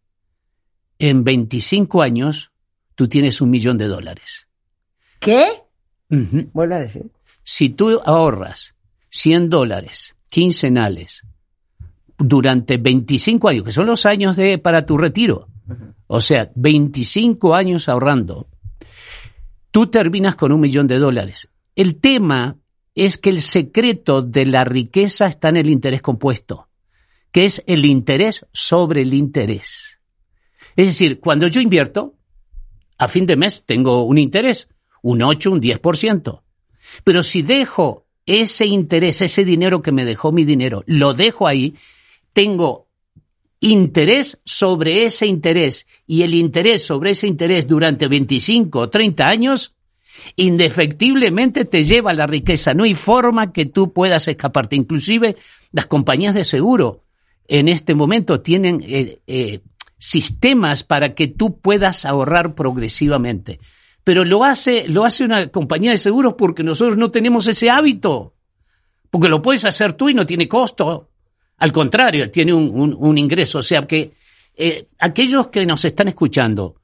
en 0.99 1.25
25 1.25 2.03
años 2.03 2.53
tú 2.95 3.09
tienes 3.09 3.41
un 3.41 3.51
millón 3.51 3.79
de 3.79 3.89
dólares. 3.89 4.47
¿Qué? 5.19 5.47
Ujú. 6.11 6.51
Vuelve 6.53 6.75
a 6.75 6.81
decir. 6.81 7.11
Si 7.43 7.71
tú 7.71 8.01
ahorras 8.05 8.75
100 9.11 9.51
dólares 9.51 10.17
quincenales 10.29 11.23
durante 12.19 12.77
25 12.77 13.49
años, 13.49 13.65
que 13.65 13.73
son 13.73 13.87
los 13.87 14.05
años 14.07 14.37
de 14.37 14.59
para 14.59 14.85
tu 14.85 14.99
retiro, 14.99 15.49
o 16.07 16.21
sea, 16.21 16.51
25 16.55 17.55
años 17.55 17.89
ahorrando, 17.89 18.49
tú 19.71 19.87
terminas 19.89 20.37
con 20.37 20.53
un 20.53 20.61
millón 20.61 20.87
de 20.87 20.99
dólares. 20.99 21.49
El 21.77 22.01
tema 22.01 22.59
es 22.95 23.19
que 23.19 23.31
el 23.31 23.41
secreto 23.41 24.23
de 24.23 24.47
la 24.47 24.65
riqueza 24.65 25.27
está 25.27 25.49
en 25.49 25.57
el 25.57 25.71
interés 25.71 26.03
compuesto, 26.03 26.69
que 27.33 27.45
es 27.45 27.63
el 27.67 27.85
interés 27.85 28.47
sobre 28.53 29.03
el 29.03 29.15
interés. 29.15 29.99
Es 30.77 30.87
decir, 30.87 31.21
cuando 31.21 31.47
yo 31.47 31.61
invierto, 31.61 32.15
a 32.99 33.09
fin 33.09 33.27
de 33.27 33.37
mes 33.37 33.65
tengo 33.65 34.03
un 34.03 34.19
interés, 34.19 34.69
un 35.03 35.23
8, 35.23 35.53
un 35.53 35.61
10%. 35.61 36.43
Pero 37.05 37.23
si 37.23 37.43
dejo 37.43 38.07
ese 38.27 38.67
interés, 38.67 39.23
ese 39.23 39.45
dinero 39.45 39.83
que 39.83 39.93
me 39.93 40.05
dejó 40.05 40.33
mi 40.33 40.45
dinero, 40.45 40.83
lo 40.87 41.15
dejo 41.15 41.47
ahí, 41.47 41.77
tengo 42.33 42.90
interés 43.61 44.41
sobre 44.45 45.05
ese 45.05 45.27
interés 45.27 45.87
y 46.07 46.23
el 46.23 46.35
interés 46.35 46.83
sobre 46.83 47.11
ese 47.11 47.27
interés 47.27 47.69
durante 47.69 48.09
25 48.09 48.79
o 48.79 48.91
30 48.91 49.29
años, 49.29 49.75
indefectiblemente 50.37 51.67
te 51.67 51.85
lleva 51.85 52.11
a 52.11 52.15
la 52.15 52.27
riqueza. 52.27 52.73
No 52.75 52.85
hay 52.85 52.95
forma 52.95 53.53
que 53.53 53.67
tú 53.67 53.93
puedas 53.93 54.27
escaparte. 54.29 54.77
Inclusive 54.77 55.37
las 55.73 55.87
compañías 55.87 56.35
de 56.35 56.45
seguro 56.45 57.05
en 57.49 57.69
este 57.69 57.95
momento 57.95 58.41
tienen 58.41 58.83
eh, 58.87 59.21
eh, 59.27 59.61
sistemas 59.99 60.83
para 60.83 61.15
que 61.15 61.29
tú 61.29 61.61
puedas 61.61 62.07
ahorrar 62.07 62.55
progresivamente. 62.55 63.61
Pero 64.05 64.25
lo 64.25 64.45
hace, 64.45 64.89
lo 64.89 65.05
hace 65.05 65.25
una 65.25 65.49
compañía 65.49 65.91
de 65.91 65.99
seguros 65.99 66.35
porque 66.39 66.63
nosotros 66.63 66.97
no 66.97 67.11
tenemos 67.11 67.47
ese 67.47 67.69
hábito. 67.69 68.35
Porque 69.11 69.29
lo 69.29 69.43
puedes 69.43 69.65
hacer 69.65 69.93
tú 69.93 70.09
y 70.09 70.15
no 70.15 70.25
tiene 70.25 70.49
costo. 70.49 71.10
Al 71.61 71.71
contrario, 71.73 72.31
tiene 72.31 72.53
un, 72.53 72.69
un- 72.71 72.97
un 72.99 73.17
ingreso. 73.19 73.59
O 73.59 73.63
sea 73.63 73.87
que 73.87 74.13
eh, 74.57 74.89
aquellos 74.99 75.47
que 75.49 75.65
nos 75.65 75.85
están 75.85 76.09
escuchando, 76.09 76.75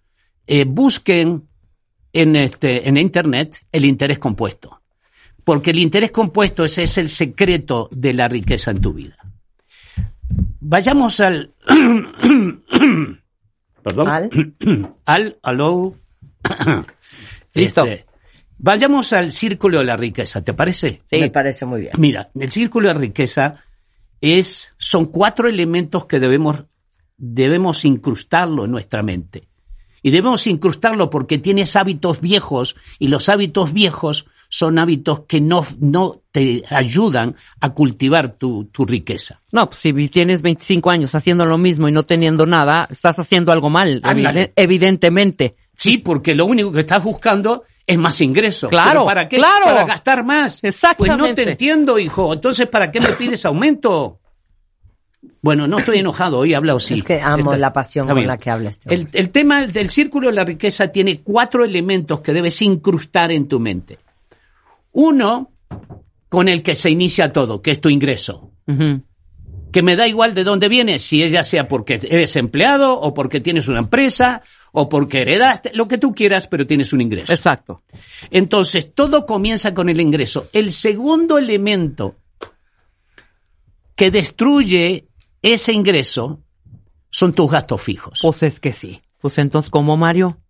eh, 0.47 0.65
busquen 0.67 1.49
en, 2.13 2.37
este, 2.37 2.89
en 2.89 2.97
Internet 2.97 3.67
el 3.73 3.85
interés 3.85 4.19
compuesto. 4.21 4.81
Porque 5.45 5.71
el 5.73 5.79
interés 5.79 6.11
compuesto 6.13 6.65
ese 6.65 6.85
es 6.85 6.97
el 6.99 7.09
secreto 7.09 7.89
de 7.93 8.13
la 8.13 8.29
riqueza 8.29 8.71
en 8.71 8.81
tu 8.81 8.93
vida. 8.93 9.17
Vayamos 10.61 11.21
al... 11.21 11.53
Perdón. 13.83 14.09
Al. 14.09 14.31
al, 15.05 15.39
aló. 15.43 15.95
Listo. 17.55 17.85
Este, 17.85 18.07
vayamos 18.59 19.13
al 19.13 19.33
círculo 19.33 19.79
de 19.79 19.85
la 19.85 19.97
riqueza, 19.97 20.43
¿te 20.43 20.53
parece? 20.53 21.01
Sí. 21.07 21.19
Me 21.21 21.31
parece 21.31 21.65
muy 21.65 21.81
bien. 21.83 21.93
Mira, 21.99 22.31
el 22.39 22.51
círculo 22.51 22.89
de 22.89 22.95
riqueza 22.95 23.57
es, 24.21 24.75
son 24.79 25.07
cuatro 25.07 25.49
elementos 25.49 26.07
que 26.07 26.21
debemos, 26.21 26.65
debemos 27.17 27.85
incrustarlo 27.85 28.65
en 28.65 28.71
nuestra 28.71 29.03
mente. 29.03 29.49
Y 30.03 30.11
debemos 30.11 30.47
incrustarlo 30.47 31.11
porque 31.11 31.39
tienes 31.39 31.75
hábitos 31.75 32.21
viejos 32.21 32.77
y 32.99 33.09
los 33.09 33.29
hábitos 33.29 33.73
viejos 33.73 34.27
son 34.49 34.79
hábitos 34.79 35.21
que 35.27 35.41
no, 35.41 35.67
no 35.81 36.23
te 36.31 36.63
ayudan 36.71 37.35
a 37.61 37.71
cultivar 37.71 38.37
tu, 38.37 38.67
tu 38.67 38.85
riqueza. 38.85 39.41
No, 39.53 39.69
pues 39.69 39.81
si 39.81 40.09
tienes 40.09 40.43
25 40.43 40.91
años 40.91 41.15
haciendo 41.15 41.45
lo 41.45 41.59
mismo 41.59 41.89
y 41.89 41.93
no 41.93 42.05
teniendo 42.05 42.47
nada, 42.47 42.87
estás 42.89 43.19
haciendo 43.19 43.51
algo 43.53 43.71
mal, 43.71 44.01
Ándale. 44.05 44.53
evidentemente. 44.55 45.57
Sí, 45.77 45.99
porque 45.99 46.35
lo 46.35 46.47
único 46.47 46.73
que 46.73 46.81
estás 46.81 47.03
buscando 47.03 47.65
es 47.87 47.99
más 47.99 48.21
ingresos. 48.21 48.69
Claro, 48.71 48.91
¿Pero 48.91 49.05
¿Para 49.07 49.29
qué? 49.29 49.37
claro. 49.37 49.65
Para 49.65 49.85
gastar 49.85 50.25
más. 50.25 50.61
Pues 50.61 50.63
no 50.63 50.69
Exactamente. 50.91 51.45
te 51.45 51.51
entiendo, 51.53 51.99
hijo. 51.99 52.33
Entonces, 52.33 52.67
¿para 52.69 52.91
qué 52.91 53.01
me 53.01 53.09
pides 53.13 53.45
aumento? 53.45 54.21
Bueno, 55.43 55.67
no 55.67 55.79
estoy 55.79 55.99
enojado, 55.99 56.39
hoy 56.39 56.53
he 56.53 56.57
hablado 56.57 56.81
sí. 56.81 56.95
Es 56.95 57.03
que 57.05 57.21
amo 57.21 57.51
Está- 57.53 57.59
la 57.59 57.73
pasión 57.73 58.09
con 58.09 58.27
la 58.27 58.37
que 58.39 58.51
habla 58.51 58.71
este 58.71 58.93
El, 58.95 59.31
tema 59.31 59.67
del 59.67 59.91
círculo 59.91 60.29
de 60.29 60.35
la 60.35 60.45
riqueza 60.45 60.89
tiene 60.89 61.21
cuatro 61.23 61.65
elementos 61.65 62.21
que 62.21 62.33
debes 62.33 62.61
incrustar 62.63 63.31
en 63.33 63.47
tu 63.49 63.61
mente. 63.61 63.99
Uno, 64.93 65.51
con 66.29 66.49
el 66.49 66.63
que 66.63 66.75
se 66.75 66.91
inicia 66.91 67.33
todo, 67.33 67.61
que 67.63 67.71
es 67.71 67.81
tu 67.81 67.89
ingreso. 67.89 68.51
Que 69.73 69.83
me 69.83 69.95
da 69.95 70.09
igual 70.09 70.35
de 70.35 70.43
dónde 70.45 70.69
vienes, 70.69 71.03
si 71.03 71.23
ella 71.23 71.43
sea 71.43 71.69
porque 71.69 72.01
eres 72.03 72.35
empleado 72.37 72.99
o 73.01 73.13
porque 73.15 73.41
tienes 73.41 73.69
una 73.69 73.79
empresa 73.81 74.43
o 74.79 74.91
porque 74.91 75.23
heredaste, 75.23 75.71
lo 75.73 75.89
que 75.89 75.97
tú 75.97 76.15
quieras, 76.15 76.47
pero 76.49 76.67
tienes 76.67 76.93
un 76.93 77.01
ingreso. 77.01 77.33
Exacto. 77.33 77.83
Entonces, 78.31 78.93
todo 78.95 79.25
comienza 79.25 79.73
con 79.73 79.89
el 79.89 80.03
ingreso. 80.03 80.51
El 80.53 80.71
segundo 80.71 81.39
elemento 81.39 82.17
que 83.95 84.11
destruye 84.11 85.09
ese 85.41 85.73
ingreso 85.73 86.43
son 87.09 87.33
tus 87.33 87.51
gastos 87.51 87.81
fijos. 87.81 88.19
Pues 88.21 88.43
es 88.43 88.61
que 88.61 88.75
sí. 88.75 89.01
Pues 89.19 89.39
entonces, 89.39 89.71
¿cómo, 89.71 89.97
Mario? 89.97 90.43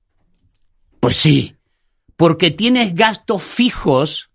Pues 0.99 1.17
sí, 1.17 1.55
porque 2.17 2.51
tienes 2.51 2.97
gastos 2.97 3.45
fijos 3.45 4.33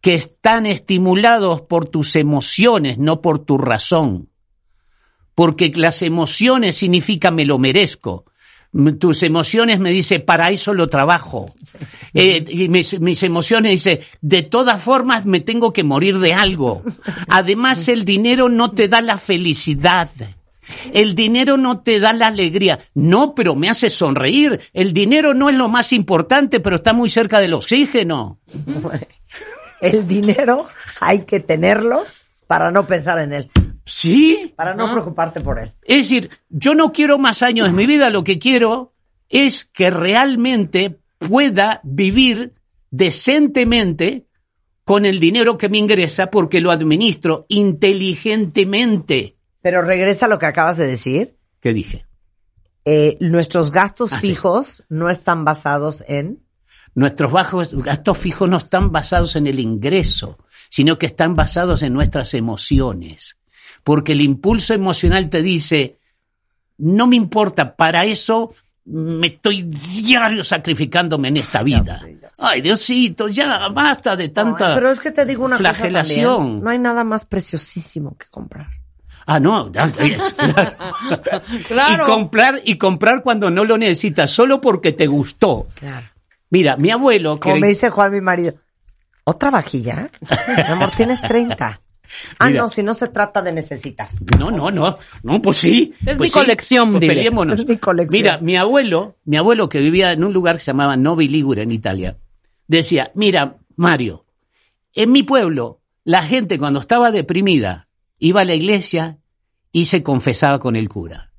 que 0.00 0.14
están 0.14 0.66
estimulados 0.66 1.60
por 1.60 1.88
tus 1.88 2.16
emociones, 2.16 2.98
no 2.98 3.20
por 3.20 3.38
tu 3.38 3.58
razón. 3.58 4.28
Porque 5.36 5.70
las 5.76 6.02
emociones 6.02 6.74
significa 6.74 7.30
me 7.30 7.44
lo 7.44 7.60
merezco. 7.60 8.24
Tus 8.98 9.22
emociones 9.22 9.78
me 9.78 9.90
dice 9.90 10.20
para 10.20 10.50
eso 10.50 10.74
lo 10.74 10.88
trabajo. 10.88 11.52
Eh, 12.12 12.44
y 12.48 12.68
mis, 12.68 13.00
mis 13.00 13.22
emociones 13.22 13.72
dice 13.72 14.00
de 14.20 14.42
todas 14.42 14.82
formas 14.82 15.26
me 15.26 15.40
tengo 15.40 15.72
que 15.72 15.84
morir 15.84 16.18
de 16.18 16.34
algo. 16.34 16.82
Además 17.28 17.88
el 17.88 18.04
dinero 18.04 18.48
no 18.48 18.72
te 18.72 18.88
da 18.88 19.00
la 19.00 19.18
felicidad. 19.18 20.10
El 20.92 21.14
dinero 21.14 21.56
no 21.56 21.80
te 21.80 22.00
da 22.00 22.12
la 22.12 22.28
alegría. 22.28 22.80
No, 22.94 23.34
pero 23.34 23.54
me 23.54 23.68
hace 23.68 23.90
sonreír. 23.90 24.60
El 24.72 24.92
dinero 24.92 25.34
no 25.34 25.50
es 25.50 25.56
lo 25.56 25.68
más 25.68 25.92
importante, 25.92 26.60
pero 26.60 26.76
está 26.76 26.92
muy 26.92 27.10
cerca 27.10 27.40
del 27.40 27.54
oxígeno. 27.54 28.38
El 29.80 30.08
dinero 30.08 30.66
hay 31.00 31.24
que 31.24 31.40
tenerlo 31.40 32.04
para 32.46 32.70
no 32.70 32.86
pensar 32.86 33.18
en 33.18 33.32
él, 33.32 33.50
Sí. 33.84 34.52
para 34.56 34.74
no 34.74 34.90
preocuparte 34.92 35.40
por 35.40 35.58
él. 35.58 35.72
Es 35.82 36.08
decir, 36.08 36.30
yo 36.48 36.74
no 36.74 36.92
quiero 36.92 37.18
más 37.18 37.42
años 37.42 37.68
en 37.68 37.74
mi 37.76 37.86
vida, 37.86 38.10
lo 38.10 38.24
que 38.24 38.38
quiero 38.38 38.94
es 39.28 39.64
que 39.64 39.90
realmente 39.90 40.98
pueda 41.18 41.80
vivir 41.84 42.54
decentemente 42.90 44.26
con 44.84 45.06
el 45.06 45.18
dinero 45.18 45.56
que 45.58 45.68
me 45.68 45.78
ingresa 45.78 46.30
porque 46.30 46.60
lo 46.60 46.70
administro 46.70 47.46
inteligentemente. 47.48 49.36
Pero 49.62 49.82
regresa 49.82 50.26
a 50.26 50.28
lo 50.28 50.38
que 50.38 50.46
acabas 50.46 50.76
de 50.76 50.86
decir. 50.86 51.36
¿Qué 51.60 51.72
dije? 51.72 52.06
Eh, 52.84 53.16
nuestros 53.20 53.70
gastos 53.70 54.12
Ah, 54.12 54.20
sí. 54.20 54.28
fijos 54.28 54.84
no 54.88 55.08
están 55.10 55.44
basados 55.44 56.04
en... 56.06 56.40
Nuestros 56.94 57.32
bajos 57.32 57.74
gastos 57.82 58.18
fijos 58.18 58.48
no 58.48 58.58
están 58.58 58.92
basados 58.92 59.34
en 59.36 59.46
el 59.48 59.58
ingreso, 59.58 60.38
sino 60.68 60.96
que 60.98 61.06
están 61.06 61.34
basados 61.34 61.82
en 61.82 61.92
nuestras 61.92 62.34
emociones. 62.34 63.36
Porque 63.84 64.12
el 64.12 64.20
impulso 64.22 64.74
emocional 64.74 65.28
te 65.30 65.42
dice, 65.42 65.98
no 66.78 67.06
me 67.06 67.16
importa, 67.16 67.76
para 67.76 68.04
eso 68.06 68.52
me 68.86 69.28
estoy 69.28 69.62
diario 69.62 70.42
sacrificándome 70.44 71.28
en 71.28 71.36
esta 71.38 71.62
vida. 71.62 71.98
sé, 71.98 72.18
ya 72.20 72.28
sé. 72.32 72.42
Ay, 72.44 72.60
Diosito, 72.62 73.28
ya 73.28 73.68
basta 73.68 74.16
de 74.16 74.28
tanta 74.30 74.70
Ay, 74.70 74.74
pero 74.74 74.90
es 74.90 75.00
que 75.00 75.10
te 75.10 75.24
digo 75.24 75.44
una 75.44 75.56
cosa 75.58 75.72
flagelación. 75.74 76.36
también. 76.36 76.64
No 76.64 76.70
hay 76.70 76.78
nada 76.78 77.04
más 77.04 77.24
preciosísimo 77.24 78.16
que 78.18 78.26
comprar. 78.30 78.68
Ah, 79.26 79.40
no, 79.40 79.70
Claro. 81.68 82.02
Y 82.04 82.06
comprar 82.06 82.60
y 82.64 82.76
comprar 82.76 83.22
cuando 83.22 83.50
no 83.50 83.64
lo 83.64 83.78
necesitas, 83.78 84.30
solo 84.30 84.60
porque 84.60 84.92
te 84.92 85.06
gustó. 85.06 85.66
Claro. 85.74 86.06
Mira, 86.50 86.76
mi 86.76 86.90
abuelo 86.90 87.36
que 87.36 87.40
Como 87.40 87.54
era- 87.56 87.60
me 87.62 87.68
dice 87.68 87.90
Juan, 87.90 88.12
mi 88.12 88.20
marido, 88.20 88.54
¿otra 89.24 89.50
vajilla? 89.50 90.10
Mi 90.56 90.62
amor, 90.72 90.90
tienes 90.90 91.20
30. 91.22 91.80
Ah, 92.38 92.48
Mira. 92.48 92.62
no, 92.62 92.68
si 92.68 92.82
no 92.82 92.94
se 92.94 93.08
trata 93.08 93.42
de 93.42 93.52
necesitar. 93.52 94.08
No, 94.38 94.50
no, 94.50 94.70
no, 94.70 94.98
no, 95.22 95.42
pues 95.42 95.58
sí. 95.58 95.94
Es 96.06 96.16
pues 96.16 96.30
mi 96.34 96.40
colección, 96.40 96.90
pues 96.92 97.00
dile. 97.00 97.14
peleémonos. 97.14 97.58
Es 97.58 97.66
mi 97.66 97.76
colección. 97.76 98.22
Mira, 98.22 98.38
mi 98.38 98.56
abuelo, 98.56 99.16
mi 99.24 99.36
abuelo 99.36 99.68
que 99.68 99.78
vivía 99.78 100.12
en 100.12 100.24
un 100.24 100.32
lugar 100.32 100.56
que 100.56 100.62
se 100.62 100.70
llamaba 100.72 100.96
Novi 100.96 101.28
Ligure 101.28 101.62
en 101.62 101.72
Italia, 101.72 102.18
decía, 102.66 103.10
mira, 103.14 103.58
Mario, 103.76 104.26
en 104.92 105.12
mi 105.12 105.22
pueblo, 105.22 105.80
la 106.04 106.22
gente 106.22 106.58
cuando 106.58 106.80
estaba 106.80 107.10
deprimida 107.10 107.88
iba 108.18 108.42
a 108.42 108.44
la 108.44 108.54
iglesia 108.54 109.18
y 109.72 109.86
se 109.86 110.02
confesaba 110.02 110.58
con 110.58 110.76
el 110.76 110.88
cura. 110.88 111.32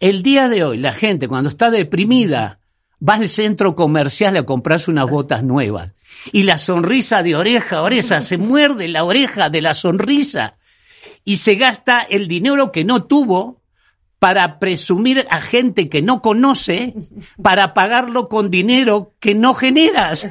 El 0.00 0.22
día 0.22 0.48
de 0.48 0.64
hoy, 0.64 0.78
la 0.78 0.92
gente 0.92 1.28
cuando 1.28 1.48
está 1.48 1.70
deprimida 1.70 2.60
va 3.06 3.14
al 3.14 3.28
centro 3.28 3.74
comercial 3.74 4.36
a 4.36 4.44
comprarse 4.44 4.90
unas 4.90 5.10
botas 5.10 5.42
nuevas. 5.42 5.92
Y 6.32 6.44
la 6.44 6.58
sonrisa 6.58 7.22
de 7.22 7.36
oreja 7.36 7.76
a 7.76 7.82
oreja 7.82 8.20
se 8.20 8.38
muerde 8.38 8.88
la 8.88 9.04
oreja 9.04 9.50
de 9.50 9.60
la 9.60 9.74
sonrisa 9.74 10.56
y 11.24 11.36
se 11.36 11.54
gasta 11.54 12.02
el 12.02 12.28
dinero 12.28 12.72
que 12.72 12.84
no 12.84 13.04
tuvo 13.04 13.62
para 14.18 14.58
presumir 14.58 15.26
a 15.30 15.40
gente 15.40 15.88
que 15.88 16.00
no 16.00 16.22
conoce, 16.22 16.94
para 17.42 17.74
pagarlo 17.74 18.28
con 18.28 18.50
dinero 18.50 19.12
que 19.20 19.34
no 19.34 19.54
generas. 19.54 20.26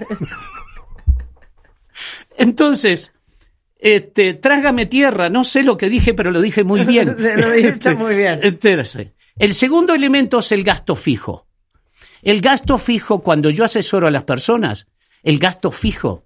Entonces, 2.38 3.12
este, 3.78 4.34
trágame 4.34 4.86
tierra, 4.86 5.30
no 5.30 5.44
sé 5.44 5.62
lo 5.62 5.78
que 5.78 5.90
dije, 5.90 6.14
pero 6.14 6.32
lo 6.32 6.42
dije 6.42 6.64
muy 6.64 6.86
bien. 6.86 7.16
Lo 7.38 7.52
dijiste 7.52 7.94
muy 7.96 8.16
bien. 8.16 8.40
El 9.38 9.54
segundo 9.54 9.94
elemento 9.94 10.40
es 10.40 10.52
el 10.52 10.64
gasto 10.64 10.96
fijo. 10.96 11.46
El 12.22 12.42
gasto 12.42 12.78
fijo, 12.78 13.22
cuando 13.22 13.50
yo 13.50 13.66
asesoro 13.66 14.08
a 14.08 14.12
las 14.12 14.24
personas, 14.24 14.88
el 15.24 15.40
gasto 15.40 15.72
fijo, 15.72 16.24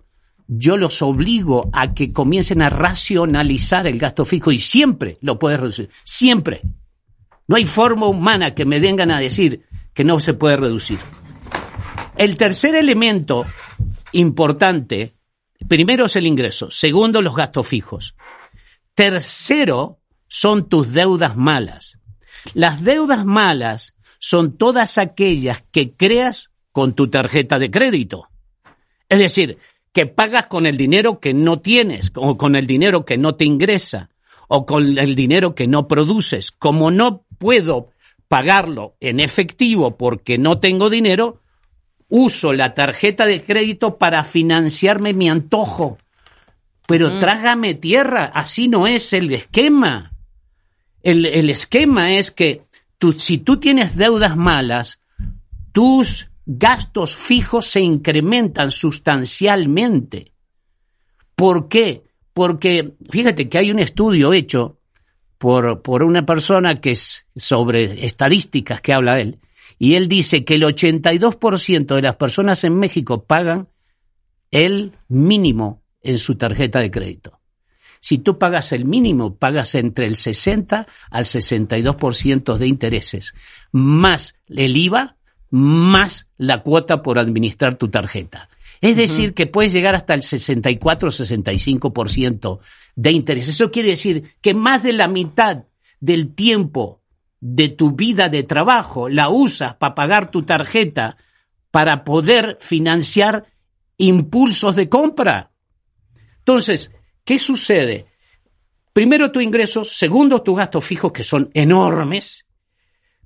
yo 0.47 0.77
los 0.77 1.01
obligo 1.01 1.69
a 1.73 1.93
que 1.93 2.13
comiencen 2.13 2.61
a 2.61 2.69
racionalizar 2.69 3.85
el 3.85 3.99
gasto 3.99 4.25
fijo 4.25 4.51
y 4.51 4.59
siempre 4.59 5.17
lo 5.21 5.37
puedes 5.39 5.59
reducir. 5.59 5.89
Siempre. 6.03 6.61
No 7.47 7.55
hay 7.55 7.65
forma 7.65 8.07
humana 8.07 8.53
que 8.53 8.65
me 8.65 8.79
vengan 8.79 9.11
a 9.11 9.19
decir 9.19 9.65
que 9.93 10.03
no 10.03 10.19
se 10.19 10.33
puede 10.33 10.57
reducir. 10.57 10.99
El 12.17 12.37
tercer 12.37 12.75
elemento 12.75 13.45
importante, 14.11 15.15
primero 15.67 16.05
es 16.05 16.15
el 16.15 16.25
ingreso, 16.25 16.71
segundo 16.71 17.21
los 17.21 17.35
gastos 17.35 17.67
fijos. 17.67 18.15
Tercero 18.95 19.99
son 20.27 20.67
tus 20.67 20.91
deudas 20.91 21.37
malas. 21.37 21.99
Las 22.53 22.83
deudas 22.83 23.25
malas 23.25 23.95
son 24.19 24.57
todas 24.57 24.97
aquellas 24.97 25.63
que 25.71 25.93
creas 25.93 26.49
con 26.71 26.93
tu 26.93 27.09
tarjeta 27.09 27.59
de 27.59 27.69
crédito. 27.69 28.29
Es 29.09 29.19
decir, 29.19 29.57
que 29.93 30.05
pagas 30.05 30.47
con 30.47 30.65
el 30.65 30.77
dinero 30.77 31.19
que 31.19 31.33
no 31.33 31.59
tienes, 31.59 32.11
o 32.15 32.37
con 32.37 32.55
el 32.55 32.67
dinero 32.67 33.05
que 33.05 33.17
no 33.17 33.35
te 33.35 33.45
ingresa, 33.45 34.09
o 34.47 34.65
con 34.65 34.97
el 34.97 35.15
dinero 35.15 35.55
que 35.55 35.67
no 35.67 35.87
produces. 35.87 36.51
Como 36.51 36.91
no 36.91 37.23
puedo 37.37 37.89
pagarlo 38.27 38.95
en 38.99 39.19
efectivo 39.19 39.97
porque 39.97 40.37
no 40.37 40.59
tengo 40.59 40.89
dinero, 40.89 41.41
uso 42.09 42.53
la 42.53 42.73
tarjeta 42.73 43.25
de 43.25 43.41
crédito 43.41 43.97
para 43.97 44.23
financiarme 44.23 45.13
mi 45.13 45.29
antojo. 45.29 45.97
Pero 46.87 47.19
trágame 47.19 47.73
tierra, 47.73 48.31
así 48.33 48.67
no 48.67 48.87
es 48.87 49.11
el 49.13 49.33
esquema. 49.33 50.13
El, 51.03 51.25
el 51.25 51.49
esquema 51.49 52.13
es 52.13 52.31
que 52.31 52.63
tú, 52.97 53.13
si 53.13 53.37
tú 53.37 53.57
tienes 53.57 53.97
deudas 53.97 54.37
malas, 54.37 55.01
tus 55.73 56.29
gastos 56.47 57.13
fijos 57.13 57.67
se 57.67 57.81
incrementan 57.81 58.71
sustancialmente. 58.71 60.31
¿Por 61.35 61.67
qué? 61.67 62.03
Porque 62.33 62.93
fíjate 63.11 63.49
que 63.49 63.57
hay 63.57 63.69
un 63.69 63.79
estudio 63.79 64.31
hecho 64.31 64.79
por, 65.37 65.81
por 65.81 66.03
una 66.03 66.25
persona 66.25 66.79
que 66.79 66.91
es 66.91 67.25
sobre 67.35 68.05
estadísticas 68.05 68.81
que 68.81 68.93
habla 68.93 69.19
él, 69.19 69.39
y 69.77 69.95
él 69.95 70.07
dice 70.07 70.45
que 70.45 70.55
el 70.55 70.63
82% 70.63 71.95
de 71.95 72.01
las 72.01 72.15
personas 72.15 72.63
en 72.63 72.79
México 72.79 73.25
pagan 73.25 73.67
el 74.49 74.93
mínimo 75.09 75.83
en 76.01 76.17
su 76.17 76.37
tarjeta 76.37 76.79
de 76.79 76.89
crédito. 76.89 77.41
Si 77.99 78.19
tú 78.19 78.39
pagas 78.39 78.71
el 78.71 78.85
mínimo, 78.85 79.35
pagas 79.35 79.75
entre 79.75 80.07
el 80.07 80.15
60 80.15 80.87
al 81.11 81.25
62% 81.25 82.57
de 82.57 82.67
intereses, 82.67 83.33
más 83.71 84.35
el 84.47 84.77
IVA, 84.77 85.16
más 85.49 86.29
la 86.37 86.63
cuota 86.63 87.01
por 87.01 87.19
administrar 87.19 87.75
tu 87.75 87.89
tarjeta. 87.89 88.47
Es 88.81 88.95
decir, 88.95 89.33
que 89.33 89.47
puedes 89.47 89.73
llegar 89.73 89.95
hasta 89.95 90.13
el 90.13 90.21
64-65% 90.21 92.59
de 92.95 93.11
interés. 93.11 93.47
Eso 93.47 93.71
quiere 93.71 93.89
decir 93.89 94.35
que 94.41 94.53
más 94.53 94.83
de 94.83 94.93
la 94.93 95.07
mitad 95.07 95.63
del 95.99 96.35
tiempo 96.35 97.01
de 97.39 97.69
tu 97.69 97.91
vida 97.91 98.29
de 98.29 98.43
trabajo 98.43 99.09
la 99.09 99.29
usas 99.29 99.75
para 99.75 99.95
pagar 99.95 100.31
tu 100.31 100.43
tarjeta 100.43 101.17
para 101.71 102.03
poder 102.03 102.57
financiar 102.59 103.45
impulsos 103.97 104.75
de 104.75 104.89
compra. 104.89 105.51
Entonces, 106.39 106.91
¿qué 107.23 107.39
sucede? 107.39 108.07
Primero 108.93 109.31
tu 109.31 109.41
ingreso, 109.41 109.83
segundo 109.83 110.41
tus 110.41 110.57
gastos 110.57 110.85
fijos 110.85 111.11
que 111.11 111.23
son 111.23 111.51
enormes, 111.53 112.46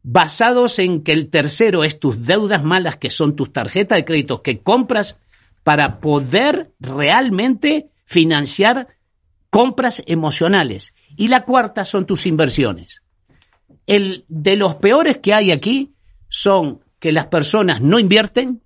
basados 0.03 0.79
en 0.79 1.03
que 1.03 1.13
el 1.13 1.29
tercero 1.29 1.83
es 1.83 1.99
tus 1.99 2.25
deudas 2.25 2.63
malas 2.63 2.97
que 2.97 3.09
son 3.09 3.35
tus 3.35 3.53
tarjetas 3.53 3.97
de 3.97 4.05
crédito 4.05 4.41
que 4.41 4.59
compras 4.59 5.19
para 5.63 5.99
poder 5.99 6.71
realmente 6.79 7.89
financiar 8.05 8.87
compras 9.49 10.01
emocionales. 10.07 10.93
Y 11.15 11.27
la 11.27 11.43
cuarta 11.43 11.85
son 11.85 12.05
tus 12.05 12.25
inversiones. 12.25 13.03
El 13.85 14.25
de 14.27 14.55
los 14.55 14.75
peores 14.75 15.17
que 15.17 15.33
hay 15.33 15.51
aquí 15.51 15.93
son 16.29 16.81
que 16.99 17.11
las 17.11 17.27
personas 17.27 17.81
no 17.81 17.99
invierten 17.99 18.61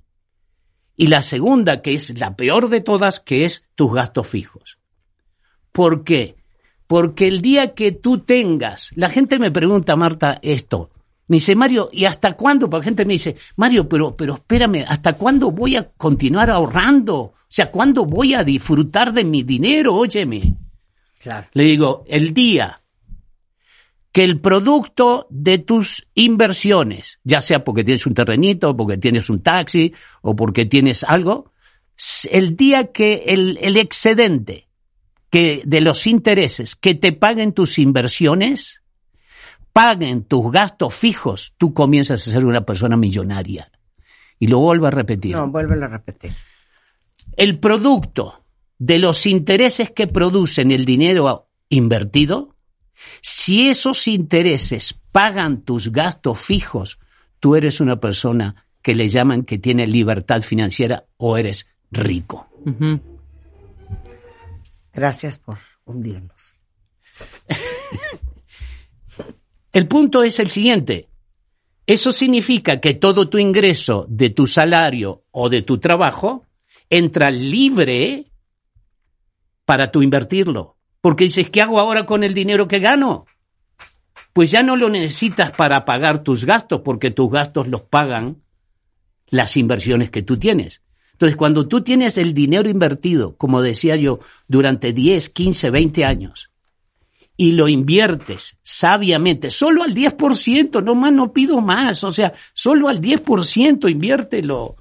y 0.98 1.08
la 1.08 1.22
segunda, 1.22 1.82
que 1.82 1.94
es 1.94 2.18
la 2.20 2.36
peor 2.36 2.70
de 2.70 2.82
todas, 2.82 3.20
que 3.20 3.44
es 3.44 3.66
tus 3.76 3.94
gastos 3.94 4.28
fijos. 4.28 4.80
¿Por 5.72 6.04
qué? 6.04 6.36
Porque 6.88 7.28
el 7.28 7.42
día 7.42 7.74
que 7.74 7.92
tú 7.92 8.20
tengas, 8.20 8.92
la 8.96 9.10
gente 9.10 9.40
me 9.40 9.52
pregunta, 9.52 9.96
Marta, 9.96 10.40
esto, 10.42 10.92
me 11.28 11.38
dice, 11.38 11.56
Mario, 11.56 11.90
¿y 11.92 12.06
hasta 12.06 12.34
cuándo? 12.34 12.70
Porque 12.70 12.84
la 12.84 12.90
gente 12.90 13.06
me 13.06 13.14
dice, 13.14 13.36
Mario, 13.56 13.90
pero, 13.90 14.16
pero 14.16 14.36
espérame, 14.36 14.86
¿hasta 14.88 15.14
cuándo 15.14 15.52
voy 15.52 15.76
a 15.76 15.90
continuar 15.90 16.50
ahorrando? 16.50 17.16
O 17.16 17.34
sea, 17.48 17.72
¿cuándo 17.72 18.06
voy 18.06 18.34
a 18.34 18.44
disfrutar 18.44 19.12
de 19.14 19.24
mi 19.24 19.44
dinero? 19.44 19.96
Óyeme. 19.96 20.56
Claro. 21.20 21.48
Le 21.54 21.64
digo, 21.64 22.04
el 22.08 22.34
día 22.34 22.82
que 24.12 24.24
el 24.24 24.40
producto 24.40 25.28
de 25.30 25.58
tus 25.58 26.08
inversiones, 26.14 27.20
ya 27.24 27.42
sea 27.42 27.64
porque 27.64 27.84
tienes 27.84 28.06
un 28.06 28.14
terrenito, 28.14 28.78
porque 28.78 28.98
tienes 28.98 29.30
un 29.30 29.42
taxi 29.42 29.94
o 30.22 30.36
porque 30.36 30.66
tienes 30.66 31.04
algo, 31.04 31.52
el 32.30 32.56
día 32.56 32.92
que 32.92 33.24
el, 33.28 33.58
el 33.62 33.78
excedente 33.78 34.70
que 35.30 35.64
de 35.66 35.82
los 35.82 36.08
intereses 36.08 36.76
que 36.76 36.96
te 36.96 37.12
paguen 37.12 37.52
tus 37.52 37.78
inversiones, 37.78 38.84
paguen 39.76 40.24
tus 40.24 40.54
gastos 40.54 40.96
fijos, 40.96 41.54
tú 41.58 41.74
comienzas 41.74 42.26
a 42.26 42.32
ser 42.32 42.46
una 42.46 42.66
persona 42.66 42.96
millonaria. 42.96 43.70
Y 44.40 44.48
lo 44.48 44.60
vuelvo 44.60 44.88
a 44.88 44.92
repetir. 44.92 45.36
No, 45.36 45.50
vuélvelo 45.50 45.84
a 45.84 45.90
repetir. 45.90 46.32
El 47.36 47.60
producto 47.60 48.46
de 48.78 49.00
los 49.00 49.26
intereses 49.26 49.92
que 49.92 50.08
producen 50.08 50.72
el 50.72 50.86
dinero 50.86 51.50
invertido, 51.68 52.56
si 53.20 53.68
esos 53.68 54.08
intereses 54.08 54.98
pagan 55.12 55.64
tus 55.64 55.92
gastos 55.92 56.40
fijos, 56.40 56.98
tú 57.42 57.58
eres 57.58 57.82
una 57.82 58.00
persona 58.00 58.68
que 58.82 58.96
le 58.96 59.10
llaman 59.10 59.44
que 59.44 59.58
tiene 59.58 59.88
libertad 59.88 60.42
financiera 60.42 61.04
o 61.18 61.36
eres 61.36 61.68
rico. 61.92 62.48
Gracias 64.94 65.38
por 65.38 65.58
hundirnos. 65.84 66.56
El 69.76 69.90
punto 69.90 70.24
es 70.24 70.40
el 70.40 70.50
siguiente. 70.50 71.10
Eso 71.86 72.14
significa 72.14 72.80
que 72.80 72.94
todo 72.94 73.28
tu 73.28 73.40
ingreso 73.40 74.06
de 74.08 74.30
tu 74.30 74.48
salario 74.48 75.26
o 75.32 75.50
de 75.50 75.64
tu 75.64 75.80
trabajo 75.80 76.46
entra 76.90 77.30
libre 77.30 78.32
para 79.66 79.92
tú 79.92 80.02
invertirlo. 80.02 80.78
Porque 81.02 81.26
dices, 81.26 81.50
¿qué 81.50 81.62
hago 81.62 81.78
ahora 81.78 82.06
con 82.06 82.24
el 82.24 82.34
dinero 82.34 82.70
que 82.70 82.80
gano? 82.80 83.26
Pues 84.32 84.50
ya 84.50 84.64
no 84.64 84.78
lo 84.78 84.90
necesitas 84.90 85.52
para 85.52 85.84
pagar 85.84 86.24
tus 86.24 86.46
gastos, 86.46 86.80
porque 86.80 87.12
tus 87.12 87.30
gastos 87.30 87.68
los 87.68 87.82
pagan 87.82 88.44
las 89.28 89.58
inversiones 89.58 90.10
que 90.10 90.22
tú 90.22 90.40
tienes. 90.40 90.84
Entonces, 91.12 91.36
cuando 91.36 91.68
tú 91.68 91.82
tienes 91.82 92.18
el 92.18 92.34
dinero 92.34 92.70
invertido, 92.70 93.36
como 93.36 93.62
decía 93.62 93.98
yo, 93.98 94.20
durante 94.48 94.94
10, 94.94 95.28
15, 95.28 95.70
20 95.70 96.06
años, 96.06 96.50
y 97.38 97.52
lo 97.52 97.68
inviertes 97.68 98.58
sabiamente, 98.64 99.50
solo 99.50 99.84
al 99.84 99.94
10%, 99.94 100.84
no 100.84 100.96
más, 100.96 101.12
no 101.12 101.34
pido 101.34 101.60
más, 101.62 102.04
o 102.04 102.12
sea, 102.12 102.34
solo 102.54 102.88
al 102.88 103.02
10% 103.02 103.90
inviértelo 103.92 104.78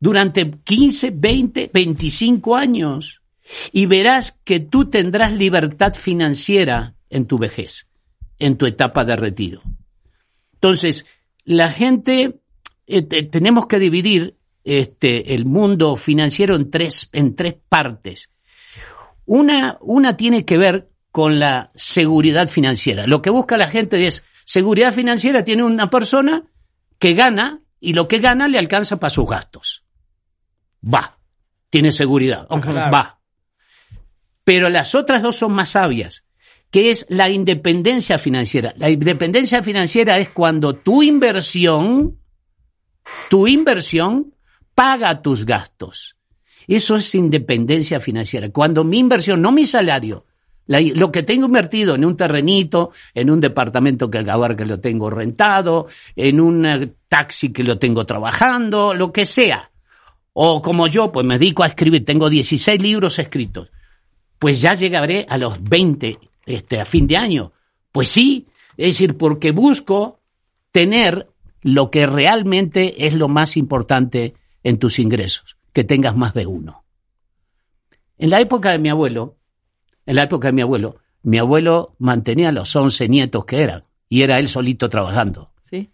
durante 0.00 0.50
15, 0.50 1.10
20, 1.14 1.70
25 1.72 2.56
años 2.56 3.22
y 3.72 3.86
verás 3.86 4.38
que 4.44 4.58
tú 4.60 4.86
tendrás 4.90 5.32
libertad 5.34 5.94
financiera 5.94 6.94
en 7.08 7.26
tu 7.26 7.38
vejez, 7.38 7.86
en 8.38 8.56
tu 8.56 8.66
etapa 8.66 9.04
de 9.04 9.14
retiro. 9.16 9.62
Entonces, 10.54 11.06
la 11.44 11.70
gente, 11.70 12.40
eh, 12.88 13.02
te- 13.02 13.22
tenemos 13.22 13.66
que 13.68 13.78
dividir 13.78 14.36
este, 14.64 15.34
el 15.34 15.44
mundo 15.44 15.94
financiero 15.94 16.56
en 16.56 16.70
tres, 16.72 17.08
en 17.12 17.36
tres 17.36 17.54
partes. 17.68 18.30
Una, 19.24 19.78
una 19.80 20.16
tiene 20.16 20.44
que 20.44 20.58
ver 20.58 20.88
con 21.16 21.38
la 21.38 21.70
seguridad 21.74 22.46
financiera. 22.46 23.06
Lo 23.06 23.22
que 23.22 23.30
busca 23.30 23.56
la 23.56 23.68
gente 23.68 24.06
es 24.06 24.22
seguridad 24.44 24.92
financiera. 24.92 25.44
Tiene 25.44 25.62
una 25.62 25.88
persona 25.88 26.44
que 26.98 27.14
gana 27.14 27.62
y 27.80 27.94
lo 27.94 28.06
que 28.06 28.18
gana 28.18 28.48
le 28.48 28.58
alcanza 28.58 29.00
para 29.00 29.08
sus 29.08 29.26
gastos. 29.26 29.82
Va, 30.84 31.18
tiene 31.70 31.90
seguridad. 31.90 32.46
Va. 32.50 33.22
Pero 34.44 34.68
las 34.68 34.94
otras 34.94 35.22
dos 35.22 35.36
son 35.36 35.52
más 35.52 35.70
sabias, 35.70 36.26
que 36.70 36.90
es 36.90 37.06
la 37.08 37.30
independencia 37.30 38.18
financiera. 38.18 38.74
La 38.76 38.90
independencia 38.90 39.62
financiera 39.62 40.18
es 40.18 40.28
cuando 40.28 40.74
tu 40.74 41.02
inversión, 41.02 42.20
tu 43.30 43.46
inversión 43.46 44.34
paga 44.74 45.22
tus 45.22 45.46
gastos. 45.46 46.18
Eso 46.66 46.96
es 46.96 47.14
independencia 47.14 48.00
financiera. 48.00 48.50
Cuando 48.50 48.84
mi 48.84 48.98
inversión, 48.98 49.40
no 49.40 49.50
mi 49.50 49.64
salario, 49.64 50.26
lo 50.66 51.12
que 51.12 51.22
tengo 51.22 51.46
invertido 51.46 51.94
en 51.94 52.04
un 52.04 52.16
terrenito, 52.16 52.90
en 53.14 53.30
un 53.30 53.40
departamento 53.40 54.10
que 54.10 54.18
ahora 54.28 54.56
que 54.56 54.66
lo 54.66 54.80
tengo 54.80 55.10
rentado, 55.10 55.86
en 56.16 56.40
un 56.40 56.66
eh, 56.66 56.92
taxi 57.08 57.52
que 57.52 57.62
lo 57.62 57.78
tengo 57.78 58.04
trabajando, 58.04 58.92
lo 58.92 59.12
que 59.12 59.26
sea. 59.26 59.70
O 60.32 60.60
como 60.60 60.86
yo, 60.88 61.12
pues 61.12 61.24
me 61.24 61.38
dedico 61.38 61.62
a 61.62 61.68
escribir, 61.68 62.04
tengo 62.04 62.28
16 62.28 62.82
libros 62.82 63.18
escritos. 63.18 63.70
Pues 64.38 64.60
ya 64.60 64.74
llegaré 64.74 65.24
a 65.28 65.38
los 65.38 65.62
20 65.62 66.18
este, 66.44 66.80
a 66.80 66.84
fin 66.84 67.06
de 67.06 67.16
año. 67.16 67.52
Pues 67.92 68.08
sí, 68.08 68.46
es 68.76 68.94
decir, 68.94 69.16
porque 69.16 69.52
busco 69.52 70.20
tener 70.72 71.28
lo 71.62 71.90
que 71.90 72.06
realmente 72.06 73.06
es 73.06 73.14
lo 73.14 73.28
más 73.28 73.56
importante 73.56 74.34
en 74.62 74.78
tus 74.78 74.98
ingresos, 74.98 75.56
que 75.72 75.84
tengas 75.84 76.16
más 76.16 76.34
de 76.34 76.46
uno. 76.46 76.84
En 78.18 78.30
la 78.30 78.40
época 78.40 78.70
de 78.70 78.78
mi 78.78 78.88
abuelo, 78.88 79.35
en 80.06 80.16
la 80.16 80.22
época 80.22 80.48
de 80.48 80.52
mi 80.52 80.62
abuelo, 80.62 80.96
mi 81.22 81.38
abuelo 81.38 81.94
mantenía 81.98 82.52
los 82.52 82.74
11 82.74 83.08
nietos 83.08 83.44
que 83.44 83.60
eran, 83.60 83.84
y 84.08 84.22
era 84.22 84.38
él 84.38 84.48
solito 84.48 84.88
trabajando. 84.88 85.50
Sí. 85.68 85.90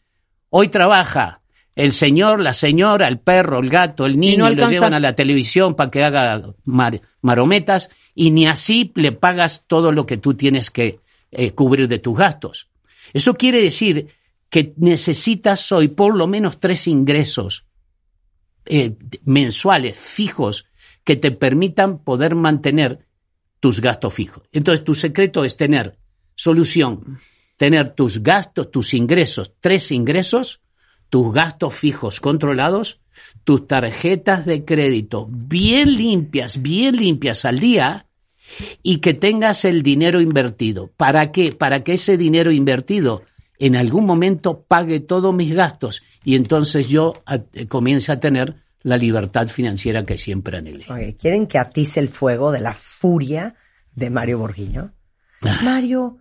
Hoy 0.51 0.69
trabaja 0.69 1.41
el 1.75 1.93
señor, 1.93 2.41
la 2.41 2.53
señora, 2.53 3.09
el 3.09 3.19
perro, 3.19 3.59
el 3.61 3.71
gato, 3.71 4.05
el 4.05 4.21
niño, 4.21 4.45
no 4.45 4.53
y 4.53 4.57
lo 4.57 4.69
llevan 4.69 4.93
a 4.95 5.01
la 5.01 5.15
televisión 5.15 5.75
para 5.75 5.91
que 5.91 6.05
haga 6.05 6.55
mar- 6.65 7.01
marometas, 7.23 7.89
y 8.15 8.31
ni 8.31 8.47
así 8.47 8.93
le 8.95 9.13
pagas 9.13 9.65
todo 9.67 9.91
lo 9.91 10.05
que 10.05 10.19
tú 10.19 10.35
tienes 10.35 10.71
que 10.71 11.01
eh, 11.31 11.53
cubrir 11.53 11.89
de 11.89 11.99
tus 11.99 12.17
gastos. 12.19 12.69
Eso 13.15 13.35
quiere 13.35 13.63
decir 13.63 14.09
que 14.51 14.75
necesitas 14.77 15.73
hoy 15.73 15.89
por 15.89 16.15
lo 16.15 16.27
menos 16.27 16.61
tres 16.61 16.87
ingresos 16.87 17.65
eh, 18.67 18.97
mensuales 19.25 19.99
fijos 19.99 20.67
que 21.05 21.17
te 21.17 21.31
permitan 21.31 21.99
poder 21.99 22.35
mantener 22.35 23.07
tus 23.63 23.81
gastos 23.81 24.13
fijos. 24.13 24.43
Entonces, 24.51 24.85
tu 24.85 24.93
secreto 24.97 25.45
es 25.45 25.57
tener 25.57 25.97
solución, 26.35 27.21
tener 27.57 27.95
tus 27.95 28.21
gastos, 28.21 28.73
tus 28.73 28.93
ingresos, 28.93 29.53
tres 29.61 29.93
ingresos, 29.93 30.63
tus 31.09 31.33
gastos 31.33 31.73
fijos 31.73 32.21
controlados, 32.21 33.01
tus 33.45 33.69
tarjetas 33.69 34.47
de 34.47 34.65
crédito 34.65 35.29
bien 35.31 35.97
limpias, 35.97 36.61
bien 36.61 36.97
limpias 36.97 37.45
al 37.45 37.61
día 37.61 38.09
y 38.83 38.99
que 38.99 39.15
tengas 39.15 39.65
el 39.65 39.85
dinero 39.85 40.21
invertido. 40.21 40.91
¿Para 40.97 41.31
qué? 41.31 41.53
Para 41.53 41.85
que 41.85 41.93
ese 41.93 42.17
dinero 42.17 42.51
invertido 42.51 43.23
en 43.61 43.77
algún 43.77 44.07
momento 44.07 44.65
pague 44.67 44.99
todos 44.99 45.33
mis 45.33 45.55
gastos 45.55 46.03
y 46.25 46.35
entonces 46.35 46.89
yo 46.89 47.23
eh, 47.53 47.69
comience 47.69 48.11
a 48.11 48.19
tener 48.19 48.57
la 48.83 48.97
libertad 48.97 49.49
financiera 49.49 50.05
que 50.05 50.19
siempre 50.19 50.59
anhelé. 50.59 50.85
Ok, 50.89 51.19
¿Quieren 51.21 51.47
que 51.47 51.59
atice 51.59 52.01
el 52.01 52.09
fuego 52.09 52.53
de 52.53 52.61
la 52.61 52.75
furia 52.75 53.55
de 53.95 54.11
Mario 54.11 54.39
Borguiño? 54.39 54.93
Ah. 55.43 55.61
Mario, 55.63 56.19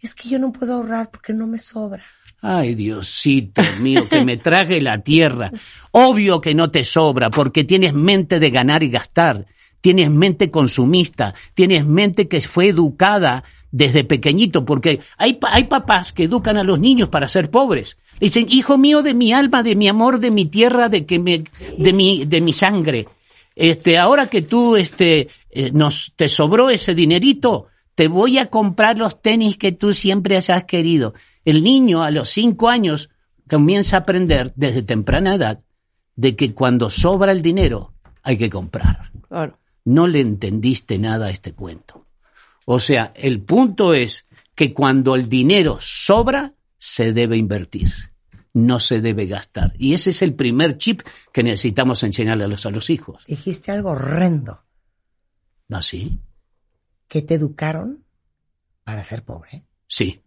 es 0.00 0.14
que 0.14 0.28
yo 0.28 0.38
no 0.38 0.52
puedo 0.52 0.74
ahorrar 0.74 1.10
porque 1.10 1.32
no 1.32 1.46
me 1.46 1.58
sobra. 1.58 2.04
Ay, 2.42 2.74
Diosito 2.74 3.62
mío, 3.80 4.08
que 4.08 4.24
me 4.24 4.36
trague 4.38 4.80
la 4.80 5.00
tierra. 5.00 5.52
Obvio 5.90 6.40
que 6.40 6.54
no 6.54 6.70
te 6.70 6.84
sobra, 6.84 7.30
porque 7.30 7.64
tienes 7.64 7.92
mente 7.92 8.40
de 8.40 8.50
ganar 8.50 8.82
y 8.82 8.90
gastar. 8.90 9.46
Tienes 9.80 10.10
mente 10.10 10.50
consumista. 10.50 11.34
Tienes 11.54 11.84
mente 11.84 12.28
que 12.28 12.40
fue 12.40 12.68
educada 12.68 13.44
desde 13.70 14.04
pequeñito, 14.04 14.64
porque 14.64 15.00
hay, 15.16 15.38
hay 15.42 15.64
papás 15.64 16.12
que 16.12 16.24
educan 16.24 16.56
a 16.56 16.64
los 16.64 16.80
niños 16.80 17.08
para 17.08 17.28
ser 17.28 17.50
pobres. 17.50 17.98
Dicen, 18.20 18.46
hijo 18.50 18.76
mío 18.76 19.02
de 19.02 19.14
mi 19.14 19.32
alma, 19.32 19.62
de 19.62 19.74
mi 19.74 19.88
amor, 19.88 20.20
de 20.20 20.30
mi 20.30 20.44
tierra, 20.44 20.90
de 20.90 21.06
que 21.06 21.18
me, 21.18 21.44
de 21.78 21.92
mi, 21.92 22.26
de 22.26 22.40
mi 22.42 22.52
sangre. 22.52 23.08
Este, 23.56 23.98
ahora 23.98 24.26
que 24.26 24.42
tú, 24.42 24.76
este, 24.76 25.28
eh, 25.50 25.70
nos, 25.72 26.12
te 26.16 26.28
sobró 26.28 26.70
ese 26.70 26.94
dinerito, 26.94 27.68
te 27.94 28.08
voy 28.08 28.38
a 28.38 28.46
comprar 28.46 28.98
los 28.98 29.20
tenis 29.20 29.56
que 29.56 29.72
tú 29.72 29.92
siempre 29.92 30.36
has 30.36 30.64
querido. 30.64 31.14
El 31.44 31.64
niño 31.64 32.02
a 32.02 32.10
los 32.10 32.28
cinco 32.28 32.68
años 32.68 33.10
comienza 33.48 33.96
a 33.96 34.00
aprender 34.00 34.52
desde 34.54 34.82
temprana 34.82 35.34
edad 35.34 35.60
de 36.14 36.36
que 36.36 36.54
cuando 36.54 36.90
sobra 36.90 37.32
el 37.32 37.42
dinero 37.42 37.94
hay 38.22 38.36
que 38.36 38.50
comprar. 38.50 39.10
Claro. 39.28 39.58
No 39.84 40.06
le 40.06 40.20
entendiste 40.20 40.98
nada 40.98 41.26
a 41.26 41.30
este 41.30 41.52
cuento. 41.52 42.06
O 42.66 42.78
sea, 42.78 43.12
el 43.16 43.40
punto 43.40 43.94
es 43.94 44.26
que 44.54 44.74
cuando 44.74 45.14
el 45.14 45.28
dinero 45.28 45.78
sobra, 45.80 46.52
se 46.78 47.12
debe 47.12 47.36
invertir, 47.36 47.90
no 48.52 48.80
se 48.80 49.00
debe 49.00 49.26
gastar. 49.26 49.72
Y 49.78 49.94
ese 49.94 50.10
es 50.10 50.22
el 50.22 50.34
primer 50.34 50.76
chip 50.78 51.02
que 51.32 51.42
necesitamos 51.42 52.02
enseñarle 52.02 52.44
a 52.44 52.48
los, 52.48 52.66
a 52.66 52.70
los 52.70 52.90
hijos. 52.90 53.24
Dijiste 53.26 53.72
algo 53.72 53.90
horrendo, 53.90 54.64
¿Ah, 55.70 55.82
sí? 55.82 56.20
que 57.08 57.22
te 57.22 57.34
educaron 57.34 58.04
para 58.84 59.04
ser 59.04 59.24
pobre. 59.24 59.64
Sí. 59.86 60.22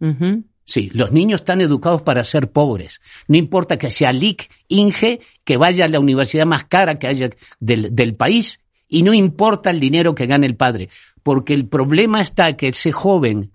Sí, 0.66 0.90
los 0.94 1.12
niños 1.12 1.42
están 1.42 1.60
educados 1.60 2.02
para 2.02 2.24
ser 2.24 2.50
pobres. 2.50 3.00
No 3.28 3.36
importa 3.36 3.78
que 3.78 3.90
sea 3.90 4.12
LIC, 4.12 4.50
INGE, 4.68 5.20
que 5.44 5.56
vaya 5.58 5.84
a 5.84 5.88
la 5.88 6.00
universidad 6.00 6.46
más 6.46 6.64
cara 6.64 6.98
que 6.98 7.06
haya 7.06 7.30
del, 7.60 7.94
del 7.94 8.14
país, 8.14 8.64
y 8.88 9.02
no 9.02 9.12
importa 9.12 9.70
el 9.70 9.80
dinero 9.80 10.14
que 10.14 10.26
gane 10.26 10.46
el 10.46 10.56
padre, 10.56 10.88
porque 11.22 11.52
el 11.52 11.68
problema 11.68 12.22
está 12.22 12.56
que 12.56 12.68
ese 12.68 12.92
joven 12.92 13.52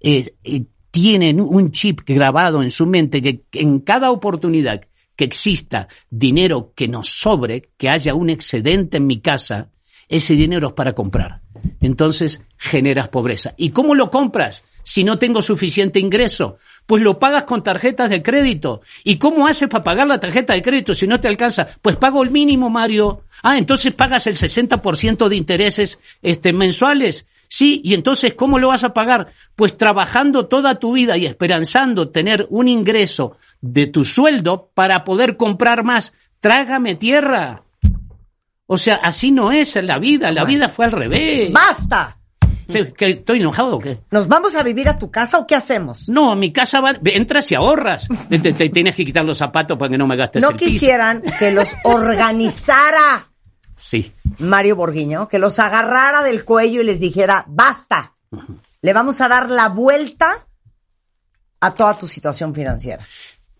eh, 0.00 0.34
eh, 0.44 0.64
tiene 0.96 1.34
un 1.34 1.72
chip 1.72 2.00
grabado 2.06 2.62
en 2.62 2.70
su 2.70 2.86
mente 2.86 3.20
que 3.20 3.42
en 3.52 3.80
cada 3.80 4.10
oportunidad 4.10 4.80
que 5.14 5.24
exista 5.24 5.88
dinero 6.08 6.72
que 6.74 6.88
nos 6.88 7.10
sobre, 7.10 7.68
que 7.76 7.90
haya 7.90 8.14
un 8.14 8.30
excedente 8.30 8.96
en 8.96 9.06
mi 9.06 9.20
casa, 9.20 9.68
ese 10.08 10.32
dinero 10.32 10.68
es 10.68 10.72
para 10.72 10.94
comprar. 10.94 11.42
Entonces 11.82 12.40
generas 12.56 13.10
pobreza. 13.10 13.52
¿Y 13.58 13.72
cómo 13.72 13.94
lo 13.94 14.08
compras 14.08 14.64
si 14.84 15.04
no 15.04 15.18
tengo 15.18 15.42
suficiente 15.42 16.00
ingreso? 16.00 16.56
Pues 16.86 17.02
lo 17.02 17.18
pagas 17.18 17.44
con 17.44 17.62
tarjetas 17.62 18.08
de 18.08 18.22
crédito. 18.22 18.80
¿Y 19.04 19.18
cómo 19.18 19.46
haces 19.46 19.68
para 19.68 19.84
pagar 19.84 20.06
la 20.06 20.18
tarjeta 20.18 20.54
de 20.54 20.62
crédito 20.62 20.94
si 20.94 21.06
no 21.06 21.20
te 21.20 21.28
alcanza? 21.28 21.68
Pues 21.82 21.96
pago 21.96 22.22
el 22.22 22.30
mínimo, 22.30 22.70
Mario. 22.70 23.24
Ah, 23.42 23.58
entonces 23.58 23.92
pagas 23.92 24.26
el 24.28 24.36
60% 24.36 25.28
de 25.28 25.36
intereses 25.36 26.00
este, 26.22 26.54
mensuales. 26.54 27.26
Sí, 27.48 27.80
y 27.84 27.94
entonces, 27.94 28.34
¿cómo 28.34 28.58
lo 28.58 28.68
vas 28.68 28.84
a 28.84 28.92
pagar? 28.94 29.28
Pues 29.54 29.76
trabajando 29.76 30.46
toda 30.46 30.76
tu 30.78 30.92
vida 30.92 31.16
y 31.16 31.26
esperanzando 31.26 32.08
tener 32.10 32.46
un 32.50 32.68
ingreso 32.68 33.36
de 33.60 33.86
tu 33.86 34.04
sueldo 34.04 34.70
para 34.74 35.04
poder 35.04 35.36
comprar 35.36 35.84
más. 35.84 36.12
Trágame 36.40 36.94
tierra. 36.96 37.62
O 38.66 38.78
sea, 38.78 38.96
así 38.96 39.30
no 39.30 39.52
es 39.52 39.76
la 39.76 39.98
vida, 39.98 40.32
la 40.32 40.44
vida 40.44 40.68
fue 40.68 40.86
al 40.86 40.92
revés. 40.92 41.52
¡Basta! 41.52 42.18
¿que 42.68 43.10
¿Estoy 43.10 43.38
enojado 43.38 43.76
o 43.76 43.78
qué? 43.78 44.00
¿Nos 44.10 44.26
vamos 44.26 44.56
a 44.56 44.62
vivir 44.64 44.88
a 44.88 44.98
tu 44.98 45.08
casa 45.08 45.38
o 45.38 45.46
qué 45.46 45.54
hacemos? 45.54 46.08
No, 46.08 46.32
a 46.32 46.36
mi 46.36 46.52
casa 46.52 46.80
va, 46.80 46.96
entras 47.04 47.52
y 47.52 47.54
ahorras. 47.54 48.08
Te, 48.28 48.40
te- 48.40 48.52
te 48.54 48.68
tienes 48.70 48.96
que 48.96 49.04
quitar 49.04 49.24
los 49.24 49.38
zapatos 49.38 49.78
para 49.78 49.88
que 49.90 49.96
no 49.96 50.08
me 50.08 50.16
gastes 50.16 50.42
No 50.42 50.50
el 50.50 50.56
piso. 50.56 50.70
quisieran 50.72 51.22
que 51.38 51.52
los 51.52 51.76
organizara 51.84 53.28
Sí, 53.76 54.12
Mario 54.38 54.76
Borguiño, 54.76 55.28
que 55.28 55.38
los 55.38 55.58
agarrara 55.58 56.22
del 56.22 56.44
cuello 56.44 56.80
y 56.80 56.84
les 56.84 56.98
dijera, 57.00 57.44
basta, 57.48 58.14
le 58.82 58.92
vamos 58.92 59.20
a 59.20 59.28
dar 59.28 59.50
la 59.50 59.68
vuelta 59.68 60.46
a 61.60 61.74
toda 61.74 61.96
tu 61.98 62.06
situación 62.06 62.54
financiera 62.54 63.06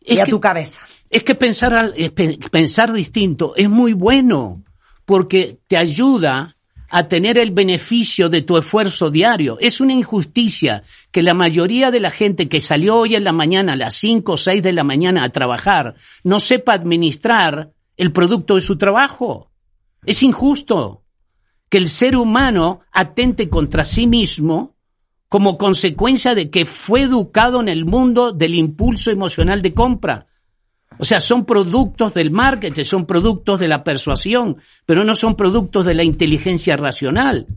y 0.00 0.18
a 0.18 0.26
tu 0.26 0.40
cabeza. 0.40 0.86
Es 1.10 1.22
que 1.22 1.34
pensar, 1.34 1.74
al- 1.74 1.94
pe- 2.14 2.38
pensar 2.50 2.92
distinto 2.92 3.54
es 3.56 3.68
muy 3.68 3.92
bueno 3.92 4.62
porque 5.04 5.58
te 5.66 5.76
ayuda 5.76 6.56
a 6.88 7.08
tener 7.08 7.36
el 7.38 7.50
beneficio 7.50 8.28
de 8.28 8.42
tu 8.42 8.56
esfuerzo 8.56 9.10
diario. 9.10 9.58
Es 9.60 9.80
una 9.80 9.92
injusticia 9.92 10.82
que 11.10 11.22
la 11.22 11.34
mayoría 11.34 11.90
de 11.90 12.00
la 12.00 12.10
gente 12.10 12.48
que 12.48 12.60
salió 12.60 12.96
hoy 12.96 13.16
en 13.16 13.24
la 13.24 13.32
mañana 13.32 13.72
a 13.74 13.76
las 13.76 13.94
5 13.94 14.32
o 14.32 14.36
6 14.36 14.62
de 14.62 14.72
la 14.72 14.84
mañana 14.84 15.24
a 15.24 15.28
trabajar 15.30 15.94
no 16.24 16.38
sepa 16.40 16.72
administrar 16.74 17.72
el 17.96 18.12
producto 18.12 18.54
de 18.54 18.60
su 18.60 18.78
trabajo. 18.78 19.50
Es 20.06 20.22
injusto 20.22 21.02
que 21.68 21.78
el 21.78 21.88
ser 21.88 22.16
humano 22.16 22.80
atente 22.92 23.48
contra 23.48 23.84
sí 23.84 24.06
mismo 24.06 24.76
como 25.28 25.58
consecuencia 25.58 26.34
de 26.34 26.50
que 26.50 26.64
fue 26.64 27.02
educado 27.02 27.60
en 27.60 27.68
el 27.68 27.84
mundo 27.84 28.32
del 28.32 28.54
impulso 28.54 29.10
emocional 29.10 29.60
de 29.60 29.74
compra. 29.74 30.28
O 30.98 31.04
sea, 31.04 31.20
son 31.20 31.44
productos 31.44 32.14
del 32.14 32.30
marketing, 32.30 32.84
son 32.84 33.04
productos 33.04 33.58
de 33.60 33.68
la 33.68 33.82
persuasión, 33.84 34.58
pero 34.86 35.04
no 35.04 35.14
son 35.14 35.34
productos 35.34 35.84
de 35.84 35.94
la 35.94 36.04
inteligencia 36.04 36.76
racional. 36.76 37.48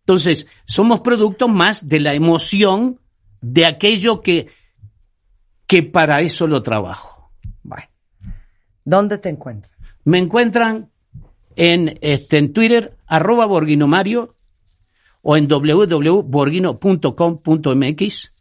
Entonces, 0.00 0.46
somos 0.66 1.00
productos 1.00 1.48
más 1.48 1.88
de 1.88 2.00
la 2.00 2.12
emoción 2.12 3.00
de 3.40 3.66
aquello 3.66 4.20
que, 4.20 4.48
que 5.66 5.82
para 5.82 6.20
eso 6.20 6.46
lo 6.46 6.62
trabajo. 6.62 7.32
Bueno, 7.62 7.88
¿dónde 8.84 9.18
te 9.18 9.30
encuentras? 9.30 9.72
Me 10.04 10.18
encuentran 10.18 10.91
en, 11.56 11.98
este, 12.00 12.38
en 12.38 12.52
Twitter, 12.52 12.96
arroba 13.06 13.46
Borguino 13.46 13.86
Mario, 13.86 14.34
o 15.22 15.36
en 15.36 15.46
www.borguino.com.mx, 15.48 18.32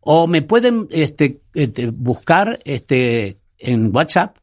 o 0.00 0.26
me 0.26 0.42
pueden 0.42 0.88
este, 0.90 1.40
este, 1.54 1.90
buscar 1.90 2.58
este, 2.64 3.38
en 3.58 3.94
WhatsApp 3.94 4.38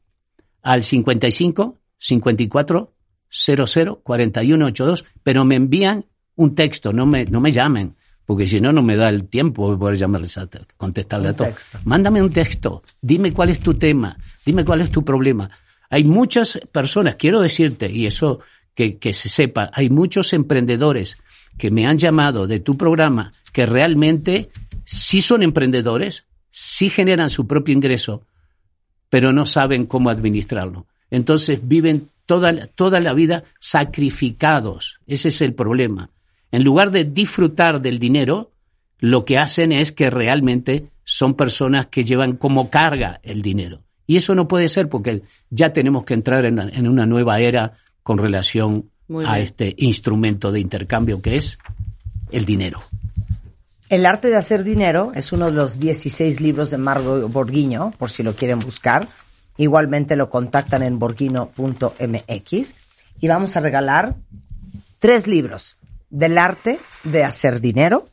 al 0.61 0.83
55 0.83 1.77
54 1.97 2.93
00 3.29 4.01
41 4.01 4.65
82, 4.65 5.05
pero 5.23 5.45
me 5.45 5.55
envían 5.55 6.05
un 6.35 6.55
texto, 6.55 6.93
no 6.93 7.05
me, 7.05 7.25
no 7.25 7.41
me 7.41 7.51
llamen, 7.51 7.95
porque 8.25 8.47
si 8.47 8.61
no, 8.61 8.71
no 8.71 8.81
me 8.81 8.95
da 8.95 9.09
el 9.09 9.27
tiempo 9.27 9.69
de 9.71 9.77
poder 9.77 9.97
llamarles 9.97 10.37
a 10.37 10.47
contestarle 10.77 11.27
Un 11.27 11.33
a 11.33 11.35
todos. 11.35 11.67
Mándame 11.83 12.21
un 12.21 12.31
texto, 12.31 12.83
dime 13.01 13.33
cuál 13.33 13.49
es 13.49 13.59
tu 13.59 13.73
tema, 13.73 14.17
dime 14.45 14.63
cuál 14.63 14.79
es 14.81 14.89
tu 14.89 15.03
problema. 15.03 15.49
Hay 15.89 16.03
muchas 16.03 16.59
personas, 16.71 17.15
quiero 17.15 17.41
decirte, 17.41 17.91
y 17.91 18.05
eso 18.05 18.39
que, 18.75 19.13
se 19.13 19.27
sepa, 19.27 19.71
hay 19.73 19.89
muchos 19.89 20.31
emprendedores 20.33 21.17
que 21.57 21.71
me 21.71 21.85
han 21.85 21.97
llamado 21.97 22.47
de 22.47 22.59
tu 22.59 22.77
programa 22.77 23.33
que 23.51 23.65
realmente 23.65 24.49
sí 24.85 25.21
son 25.21 25.43
emprendedores, 25.43 26.27
sí 26.51 26.89
generan 26.89 27.29
su 27.29 27.45
propio 27.45 27.73
ingreso, 27.73 28.23
pero 29.09 29.33
no 29.33 29.45
saben 29.45 29.85
cómo 29.85 30.09
administrarlo. 30.09 30.85
Entonces 31.09 31.59
viven 31.67 32.09
toda, 32.25 32.67
toda 32.67 33.01
la 33.01 33.13
vida 33.13 33.43
sacrificados. 33.59 34.99
Ese 35.07 35.29
es 35.29 35.41
el 35.41 35.53
problema. 35.53 36.11
En 36.51 36.63
lugar 36.63 36.91
de 36.91 37.03
disfrutar 37.03 37.81
del 37.81 37.99
dinero, 37.99 38.51
lo 38.99 39.25
que 39.25 39.37
hacen 39.37 39.71
es 39.71 39.91
que 39.91 40.09
realmente 40.09 40.91
son 41.03 41.33
personas 41.33 41.87
que 41.87 42.05
llevan 42.05 42.37
como 42.37 42.69
carga 42.69 43.19
el 43.23 43.41
dinero. 43.41 43.81
Y 44.09 44.17
eso 44.17 44.33
no 44.33 44.47
puede 44.47 44.67
ser 44.69 44.89
porque 44.89 45.21
ya 45.51 45.71
tenemos 45.71 46.03
que 46.03 46.15
entrar 46.15 46.43
en, 46.43 46.57
en 46.57 46.87
una 46.87 47.05
nueva 47.05 47.41
era 47.41 47.73
con 48.01 48.17
relación 48.17 48.89
a 49.23 49.39
este 49.39 49.75
instrumento 49.77 50.51
de 50.51 50.59
intercambio 50.59 51.21
que 51.21 51.37
es 51.37 51.59
el 52.31 52.43
dinero. 52.43 52.81
El 53.87 54.07
arte 54.07 54.29
de 54.29 54.35
hacer 54.35 54.63
dinero 54.63 55.11
es 55.13 55.31
uno 55.31 55.45
de 55.45 55.51
los 55.51 55.79
16 55.79 56.41
libros 56.41 56.71
de 56.71 56.79
Margo 56.79 57.29
Borguiño, 57.29 57.93
por 57.99 58.09
si 58.09 58.23
lo 58.23 58.35
quieren 58.35 58.57
buscar. 58.57 59.07
Igualmente 59.57 60.15
lo 60.15 60.27
contactan 60.31 60.81
en 60.81 60.97
borguino.mx 60.97 62.75
y 63.21 63.27
vamos 63.27 63.55
a 63.55 63.59
regalar 63.59 64.15
tres 64.97 65.27
libros 65.27 65.77
del 66.09 66.39
arte 66.39 66.79
de 67.03 67.23
hacer 67.23 67.61
dinero 67.61 68.09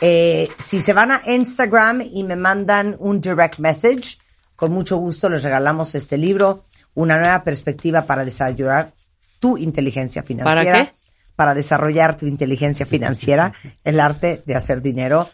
Eh, 0.00 0.48
si 0.58 0.78
se 0.80 0.92
van 0.92 1.10
a 1.10 1.22
Instagram 1.26 2.02
y 2.02 2.22
me 2.22 2.36
mandan 2.36 2.94
un 2.98 3.20
direct 3.20 3.58
message, 3.58 4.18
con 4.56 4.72
mucho 4.72 4.96
gusto 4.96 5.28
les 5.28 5.42
regalamos 5.42 5.94
este 5.94 6.16
libro, 6.18 6.64
Una 6.94 7.18
nueva 7.18 7.42
perspectiva 7.42 8.06
para 8.06 8.24
desarrollar 8.24 8.92
tu 9.40 9.56
inteligencia 9.58 10.22
financiera. 10.22 10.72
¿Para 10.72 10.84
qué? 10.86 10.92
Para 11.34 11.54
desarrollar 11.54 12.16
tu 12.16 12.26
inteligencia 12.26 12.86
financiera, 12.86 13.52
el 13.84 13.98
arte 13.98 14.42
de 14.46 14.54
hacer 14.54 14.80
dinero. 14.80 15.28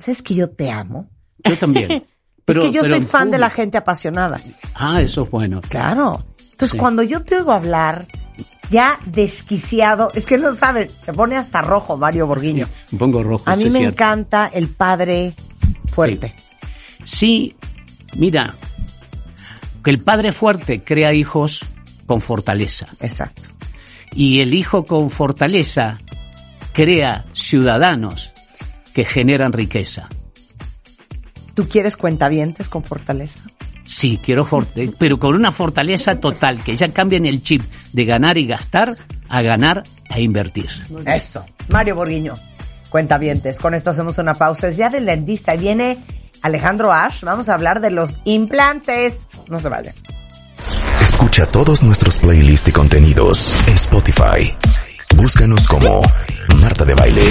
¿Sabes 0.00 0.22
que 0.22 0.34
yo 0.34 0.50
te 0.50 0.70
amo? 0.70 1.08
Yo 1.44 1.56
también. 1.58 2.04
Pero- 2.44 2.60
es 2.64 2.66
que 2.68 2.72
yo 2.74 2.82
pero 2.82 2.96
soy 2.96 3.04
fan 3.04 3.30
de 3.30 3.38
la 3.38 3.48
gente 3.50 3.78
apasionada. 3.78 4.38
Ah, 4.74 5.00
eso 5.00 5.22
es 5.24 5.30
bueno. 5.30 5.60
Claro. 5.68 6.24
Entonces, 6.40 6.70
Sí. 6.72 6.78
cuando 6.78 7.02
yo 7.04 7.22
te 7.22 7.36
oigo 7.36 7.52
hablar, 7.52 8.06
ya 8.70 8.98
desquiciado, 9.04 10.10
es 10.14 10.26
que 10.26 10.38
no 10.38 10.52
saben, 10.54 10.88
se 10.98 11.12
pone 11.12 11.36
hasta 11.36 11.62
rojo 11.62 11.96
Mario 11.96 12.26
Borguiño. 12.26 12.68
Me 12.90 12.98
pongo 12.98 13.22
rojo. 13.22 13.44
A 13.48 13.54
mí 13.56 13.64
me 13.66 13.78
cierto. 13.78 13.94
encanta 13.94 14.50
el 14.52 14.68
padre 14.70 15.34
fuerte. 15.92 16.34
Sí, 17.04 17.54
mira, 18.16 18.56
que 19.84 19.90
el 19.90 20.00
padre 20.00 20.32
fuerte 20.32 20.82
crea 20.82 21.12
hijos 21.12 21.64
con 22.06 22.20
fortaleza. 22.20 22.86
Exacto. 23.00 23.48
Y 24.12 24.40
el 24.40 24.54
hijo 24.54 24.84
con 24.84 25.10
fortaleza 25.10 25.98
crea 26.72 27.24
ciudadanos 27.32 28.32
que 28.94 29.04
generan 29.04 29.52
riqueza. 29.52 30.08
¿Tú 31.54 31.68
quieres 31.68 31.96
cuentavientes 31.96 32.68
con 32.68 32.82
fortaleza? 32.82 33.40
Sí, 33.84 34.18
quiero 34.22 34.46
pero 34.98 35.18
con 35.18 35.36
una 35.36 35.52
fortaleza 35.52 36.18
total, 36.18 36.62
que 36.64 36.76
ya 36.76 36.88
cambien 36.88 37.24
el 37.24 37.42
chip 37.42 37.62
de 37.92 38.04
ganar 38.04 38.36
y 38.36 38.46
gastar 38.46 38.96
a 39.28 39.42
ganar 39.42 39.84
e 40.10 40.22
invertir. 40.22 40.68
Eso. 41.06 41.46
Mario 41.68 41.94
Borguiño, 41.94 42.34
cuentavientes. 42.90 43.60
Con 43.60 43.74
esto 43.74 43.90
hacemos 43.90 44.18
una 44.18 44.34
pausa. 44.34 44.68
Es 44.68 44.76
ya 44.76 44.90
del 44.90 45.06
dentista 45.06 45.54
y 45.54 45.58
viene 45.58 45.98
Alejandro 46.46 46.92
Ash. 46.92 47.22
Vamos 47.22 47.48
a 47.48 47.54
hablar 47.54 47.80
de 47.80 47.90
los 47.90 48.18
implantes. 48.24 49.28
No 49.48 49.60
se 49.60 49.68
vayan. 49.68 49.94
Escucha 51.00 51.46
todos 51.46 51.82
nuestros 51.82 52.16
playlists 52.16 52.68
y 52.68 52.72
contenidos 52.72 53.52
en 53.68 53.74
Spotify. 53.74 54.54
Búscanos 55.14 55.66
como 55.68 56.02
Marta 56.60 56.84
de 56.84 56.94
Baile. 56.94 57.22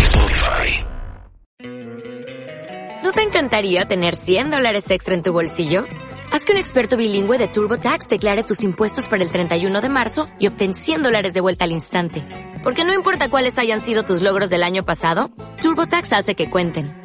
¿No 3.03 3.11
te 3.11 3.21
encantaría 3.21 3.85
tener 3.85 4.15
100 4.15 4.49
dólares 4.49 4.89
extra 4.89 5.13
en 5.13 5.23
tu 5.23 5.31
bolsillo? 5.31 5.85
Haz 6.31 6.43
que 6.43 6.53
un 6.53 6.57
experto 6.57 6.97
bilingüe 6.97 7.37
de 7.37 7.47
TurboTax 7.47 8.07
declare 8.07 8.43
tus 8.43 8.63
impuestos 8.63 9.05
para 9.05 9.23
el 9.23 9.31
31 9.31 9.79
de 9.79 9.89
marzo 9.89 10.25
y 10.39 10.47
obtén 10.47 10.73
100 10.73 11.03
dólares 11.03 11.33
de 11.33 11.41
vuelta 11.41 11.65
al 11.65 11.71
instante. 11.71 12.23
Porque 12.63 12.83
no 12.83 12.93
importa 12.93 13.29
cuáles 13.29 13.57
hayan 13.59 13.81
sido 13.81 14.03
tus 14.03 14.21
logros 14.21 14.49
del 14.49 14.63
año 14.63 14.83
pasado, 14.83 15.29
TurboTax 15.61 16.11
hace 16.13 16.35
que 16.35 16.49
cuenten. 16.49 17.04